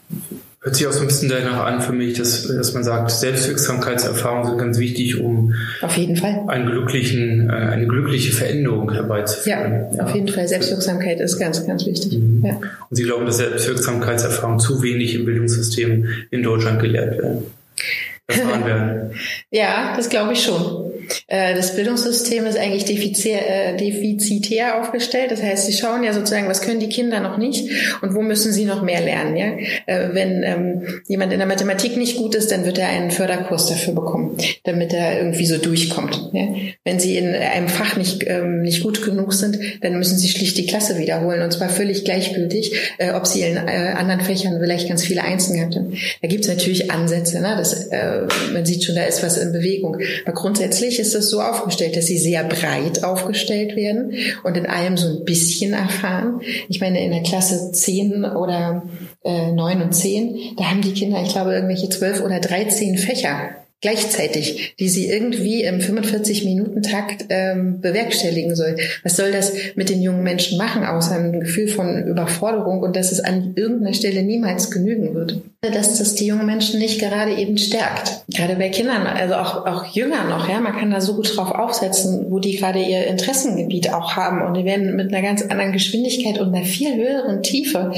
Hört 0.67 0.75
sich 0.75 0.85
auch 0.85 0.91
so 0.91 0.99
ein 0.99 1.07
bisschen 1.07 1.29
danach 1.29 1.65
an 1.65 1.79
für 1.81 1.93
mich, 1.93 2.17
dass, 2.17 2.45
dass 2.45 2.73
man 2.73 2.83
sagt, 2.83 3.09
Selbstwirksamkeitserfahrungen 3.09 4.47
sind 4.47 4.57
ganz 4.57 4.77
wichtig, 4.77 5.17
um 5.17 5.53
auf 5.79 5.95
jeden 5.95 6.17
Fall 6.17 6.43
einen 6.47 6.65
glücklichen, 6.65 7.49
äh, 7.49 7.53
eine 7.53 7.87
glückliche 7.87 8.33
Veränderung 8.33 8.91
herbeizuführen. 8.91 9.87
Ja, 9.93 9.97
ja, 9.97 10.03
auf 10.03 10.13
jeden 10.13 10.27
Fall. 10.27 10.45
Selbstwirksamkeit 10.45 11.21
ist 11.21 11.39
ganz, 11.39 11.65
ganz 11.65 11.85
wichtig. 11.85 12.17
Mhm. 12.17 12.43
Ja. 12.45 12.59
Und 12.89 12.97
Sie 12.97 13.03
glauben, 13.03 13.25
dass 13.25 13.37
Selbstwirksamkeitserfahrungen 13.37 14.59
zu 14.59 14.83
wenig 14.83 15.15
im 15.15 15.23
Bildungssystem 15.23 16.05
in 16.31 16.43
Deutschland 16.43 16.81
gelehrt 16.81 17.17
werden? 17.17 17.45
Erfahren 18.27 18.65
werden? 18.65 19.11
ja, 19.51 19.93
das 19.95 20.09
glaube 20.09 20.33
ich 20.33 20.43
schon. 20.43 20.86
Äh, 21.27 21.55
das 21.55 21.75
Bildungssystem 21.75 22.45
ist 22.45 22.57
eigentlich 22.57 22.85
defizitär, 22.85 23.73
äh, 23.73 23.77
defizitär 23.77 24.79
aufgestellt. 24.79 25.31
Das 25.31 25.41
heißt, 25.41 25.65
sie 25.65 25.73
schauen 25.73 26.03
ja 26.03 26.13
sozusagen, 26.13 26.47
was 26.47 26.61
können 26.61 26.79
die 26.79 26.89
Kinder 26.89 27.19
noch 27.19 27.37
nicht 27.37 27.69
und 28.01 28.13
wo 28.13 28.21
müssen 28.21 28.51
sie 28.51 28.65
noch 28.65 28.81
mehr 28.81 29.01
lernen. 29.01 29.37
Ja? 29.37 29.57
Äh, 29.85 30.13
wenn 30.13 30.43
ähm, 30.43 31.01
jemand 31.07 31.33
in 31.33 31.39
der 31.39 31.47
Mathematik 31.47 31.97
nicht 31.97 32.17
gut 32.17 32.35
ist, 32.35 32.51
dann 32.51 32.65
wird 32.65 32.77
er 32.77 32.89
einen 32.89 33.11
Förderkurs 33.11 33.67
dafür 33.67 33.93
bekommen, 33.93 34.37
damit 34.63 34.93
er 34.93 35.19
irgendwie 35.19 35.45
so 35.45 35.57
durchkommt. 35.57 36.29
Ja? 36.33 36.47
Wenn 36.83 36.99
sie 36.99 37.17
in 37.17 37.33
einem 37.33 37.67
Fach 37.67 37.97
nicht, 37.97 38.23
ähm, 38.27 38.61
nicht 38.61 38.83
gut 38.83 39.03
genug 39.03 39.33
sind, 39.33 39.57
dann 39.81 39.97
müssen 39.97 40.17
sie 40.17 40.29
schlicht 40.29 40.57
die 40.57 40.65
Klasse 40.65 40.97
wiederholen 40.97 41.41
und 41.41 41.51
zwar 41.51 41.69
völlig 41.69 42.05
gleichgültig, 42.05 42.93
äh, 42.97 43.11
ob 43.11 43.27
sie 43.27 43.41
in 43.41 43.57
äh, 43.57 43.93
anderen 43.95 44.21
Fächern 44.21 44.59
vielleicht 44.59 44.87
ganz 44.87 45.03
viele 45.03 45.23
Einsen 45.23 45.55
gehabt 45.55 45.75
haben. 45.75 45.93
Da 46.21 46.27
gibt 46.27 46.43
es 46.43 46.49
natürlich 46.49 46.91
Ansätze. 46.91 47.39
Ne? 47.41 47.55
Das, 47.57 47.87
äh, 47.87 48.21
man 48.53 48.65
sieht 48.65 48.83
schon, 48.83 48.95
da 48.95 49.03
ist 49.03 49.23
was 49.23 49.37
in 49.37 49.51
Bewegung. 49.51 49.97
Aber 50.25 50.33
grundsätzlich 50.33 50.96
Natürlich 50.97 51.13
ist 51.13 51.25
es 51.25 51.29
so 51.29 51.41
aufgestellt, 51.41 51.95
dass 51.95 52.07
sie 52.07 52.17
sehr 52.17 52.43
breit 52.43 53.03
aufgestellt 53.03 53.75
werden 53.75 54.13
und 54.43 54.57
in 54.57 54.65
allem 54.65 54.97
so 54.97 55.07
ein 55.07 55.25
bisschen 55.25 55.73
erfahren. 55.73 56.41
Ich 56.69 56.81
meine, 56.81 57.03
in 57.03 57.11
der 57.11 57.21
Klasse 57.21 57.71
10 57.71 58.25
oder 58.25 58.83
äh, 59.23 59.51
9 59.51 59.81
und 59.81 59.93
10, 59.93 60.55
da 60.57 60.65
haben 60.65 60.81
die 60.81 60.93
Kinder, 60.93 61.21
ich 61.21 61.29
glaube, 61.29 61.53
irgendwelche 61.53 61.89
12 61.89 62.21
oder 62.21 62.39
13 62.39 62.97
Fächer 62.97 63.51
gleichzeitig, 63.81 64.75
die 64.79 64.89
sie 64.89 65.07
irgendwie 65.07 65.63
im 65.63 65.79
45-Minuten-Takt 65.79 67.25
ähm, 67.29 67.79
bewerkstelligen 67.79 68.55
soll. 68.55 68.77
Was 69.03 69.17
soll 69.17 69.31
das 69.31 69.53
mit 69.75 69.89
den 69.89 70.01
jungen 70.01 70.23
Menschen 70.23 70.57
machen, 70.57 70.83
außer 70.83 71.15
ein 71.15 71.39
Gefühl 71.39 71.67
von 71.67 72.07
Überforderung 72.07 72.81
und 72.81 72.95
dass 72.95 73.11
es 73.11 73.19
an 73.19 73.53
irgendeiner 73.55 73.93
Stelle 73.93 74.23
niemals 74.23 74.71
genügen 74.71 75.13
wird? 75.13 75.41
Dass 75.61 75.99
das 75.99 76.15
die 76.15 76.25
jungen 76.25 76.45
Menschen 76.45 76.79
nicht 76.79 76.99
gerade 76.99 77.35
eben 77.35 77.57
stärkt. 77.57 78.23
Gerade 78.29 78.55
bei 78.55 78.69
Kindern, 78.69 79.05
also 79.05 79.35
auch, 79.35 79.65
auch 79.67 79.85
jünger 79.85 80.23
noch, 80.23 80.49
ja, 80.49 80.59
man 80.59 80.75
kann 80.75 80.91
da 80.91 80.99
so 80.99 81.15
gut 81.15 81.35
drauf 81.35 81.51
aufsetzen, 81.51 82.27
wo 82.29 82.39
die 82.39 82.57
gerade 82.57 82.79
ihr 82.79 83.05
Interessengebiet 83.07 83.93
auch 83.93 84.15
haben 84.15 84.41
und 84.41 84.55
die 84.55 84.65
werden 84.65 84.95
mit 84.95 85.13
einer 85.13 85.21
ganz 85.21 85.43
anderen 85.43 85.71
Geschwindigkeit 85.71 86.39
und 86.39 86.53
einer 86.53 86.65
viel 86.65 86.95
höheren 86.95 87.43
Tiefe 87.43 87.91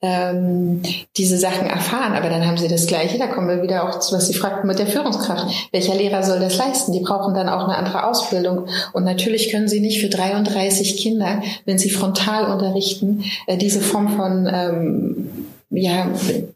ähm, 0.00 0.82
diese 1.16 1.36
Sachen 1.36 1.68
erfahren. 1.68 2.14
Aber 2.14 2.30
dann 2.30 2.46
haben 2.46 2.56
sie 2.56 2.68
das 2.68 2.86
Gleiche, 2.86 3.18
da 3.18 3.26
kommen 3.26 3.48
wir 3.48 3.62
wieder 3.62 3.86
auch 3.86 4.00
zu, 4.00 4.16
was 4.16 4.26
Sie 4.26 4.34
fragten 4.34 4.66
mit 4.66 4.78
der 4.78 4.86
Führungskraft. 4.86 5.25
Führungskraft. 5.26 5.68
Welcher 5.72 5.94
Lehrer 5.94 6.22
soll 6.22 6.40
das 6.40 6.56
leisten? 6.56 6.92
Die 6.92 7.00
brauchen 7.00 7.34
dann 7.34 7.48
auch 7.48 7.64
eine 7.64 7.76
andere 7.76 8.04
Ausbildung. 8.04 8.68
Und 8.92 9.04
natürlich 9.04 9.50
können 9.50 9.68
sie 9.68 9.80
nicht 9.80 10.00
für 10.00 10.08
33 10.08 10.96
Kinder, 10.96 11.42
wenn 11.64 11.78
sie 11.78 11.90
frontal 11.90 12.50
unterrichten, 12.50 13.24
äh, 13.46 13.56
diese 13.56 13.80
Form 13.80 14.16
von 14.16 14.48
ähm, 14.52 15.28
ja, 15.70 16.08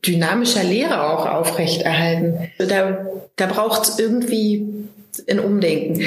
dynamischer 0.06 0.64
Lehre 0.64 1.02
auch 1.10 1.26
aufrechterhalten. 1.26 2.50
Da, 2.58 3.06
da 3.36 3.46
braucht 3.46 3.82
es 3.82 3.98
irgendwie 3.98 4.66
ein 5.28 5.40
Umdenken. 5.40 6.02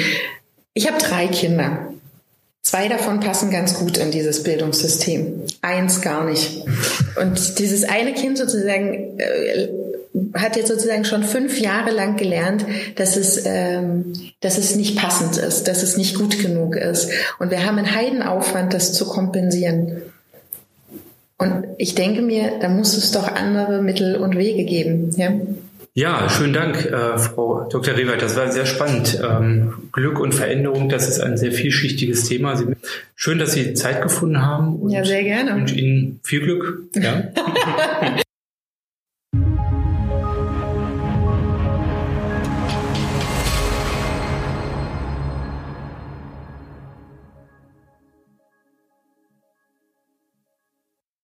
Ich 0.72 0.86
habe 0.86 0.98
drei 0.98 1.26
Kinder. 1.26 1.90
Zwei 2.62 2.88
davon 2.88 3.20
passen 3.20 3.50
ganz 3.50 3.78
gut 3.78 3.98
in 3.98 4.10
dieses 4.10 4.42
Bildungssystem. 4.42 5.42
Eins 5.60 6.00
gar 6.00 6.24
nicht. 6.24 6.64
Und 7.20 7.58
dieses 7.58 7.84
eine 7.84 8.14
Kind 8.14 8.38
sozusagen 8.38 9.20
äh, 9.20 9.68
hat 10.34 10.56
jetzt 10.56 10.68
sozusagen 10.68 11.04
schon 11.04 11.24
fünf 11.24 11.58
Jahre 11.58 11.90
lang 11.90 12.16
gelernt, 12.16 12.64
dass 12.96 13.16
es, 13.16 13.42
ähm, 13.46 14.12
dass 14.40 14.58
es 14.58 14.76
nicht 14.76 14.96
passend 14.96 15.36
ist, 15.36 15.66
dass 15.66 15.82
es 15.82 15.96
nicht 15.96 16.16
gut 16.16 16.40
genug 16.40 16.76
ist. 16.76 17.10
Und 17.38 17.50
wir 17.50 17.66
haben 17.66 17.78
einen 17.78 17.94
Heidenaufwand, 17.94 18.72
das 18.72 18.92
zu 18.92 19.06
kompensieren. 19.06 20.02
Und 21.36 21.64
ich 21.78 21.94
denke 21.94 22.22
mir, 22.22 22.58
da 22.60 22.68
muss 22.68 22.96
es 22.96 23.10
doch 23.10 23.28
andere 23.28 23.82
Mittel 23.82 24.16
und 24.16 24.36
Wege 24.36 24.64
geben. 24.64 25.10
Ja? 25.16 25.32
Ja, 25.96 26.28
schönen 26.28 26.52
Dank, 26.52 26.84
äh, 26.86 27.18
Frau 27.18 27.68
Dr. 27.70 27.96
Rewald. 27.96 28.20
Das 28.20 28.36
war 28.36 28.50
sehr 28.50 28.66
spannend. 28.66 29.20
Ähm, 29.22 29.74
Glück 29.92 30.18
und 30.18 30.32
Veränderung, 30.32 30.88
das 30.88 31.08
ist 31.08 31.20
ein 31.20 31.36
sehr 31.36 31.52
vielschichtiges 31.52 32.24
Thema. 32.24 32.56
Sie, 32.56 32.66
schön, 33.14 33.38
dass 33.38 33.52
Sie 33.52 33.74
Zeit 33.74 34.02
gefunden 34.02 34.42
haben. 34.42 34.88
ja, 34.90 35.04
sehr 35.04 35.22
gerne. 35.22 35.50
Ich 35.50 35.56
wünsche 35.56 35.74
Ihnen 35.76 36.20
viel 36.24 36.40
Glück. 36.40 36.88
Ja. 36.96 37.24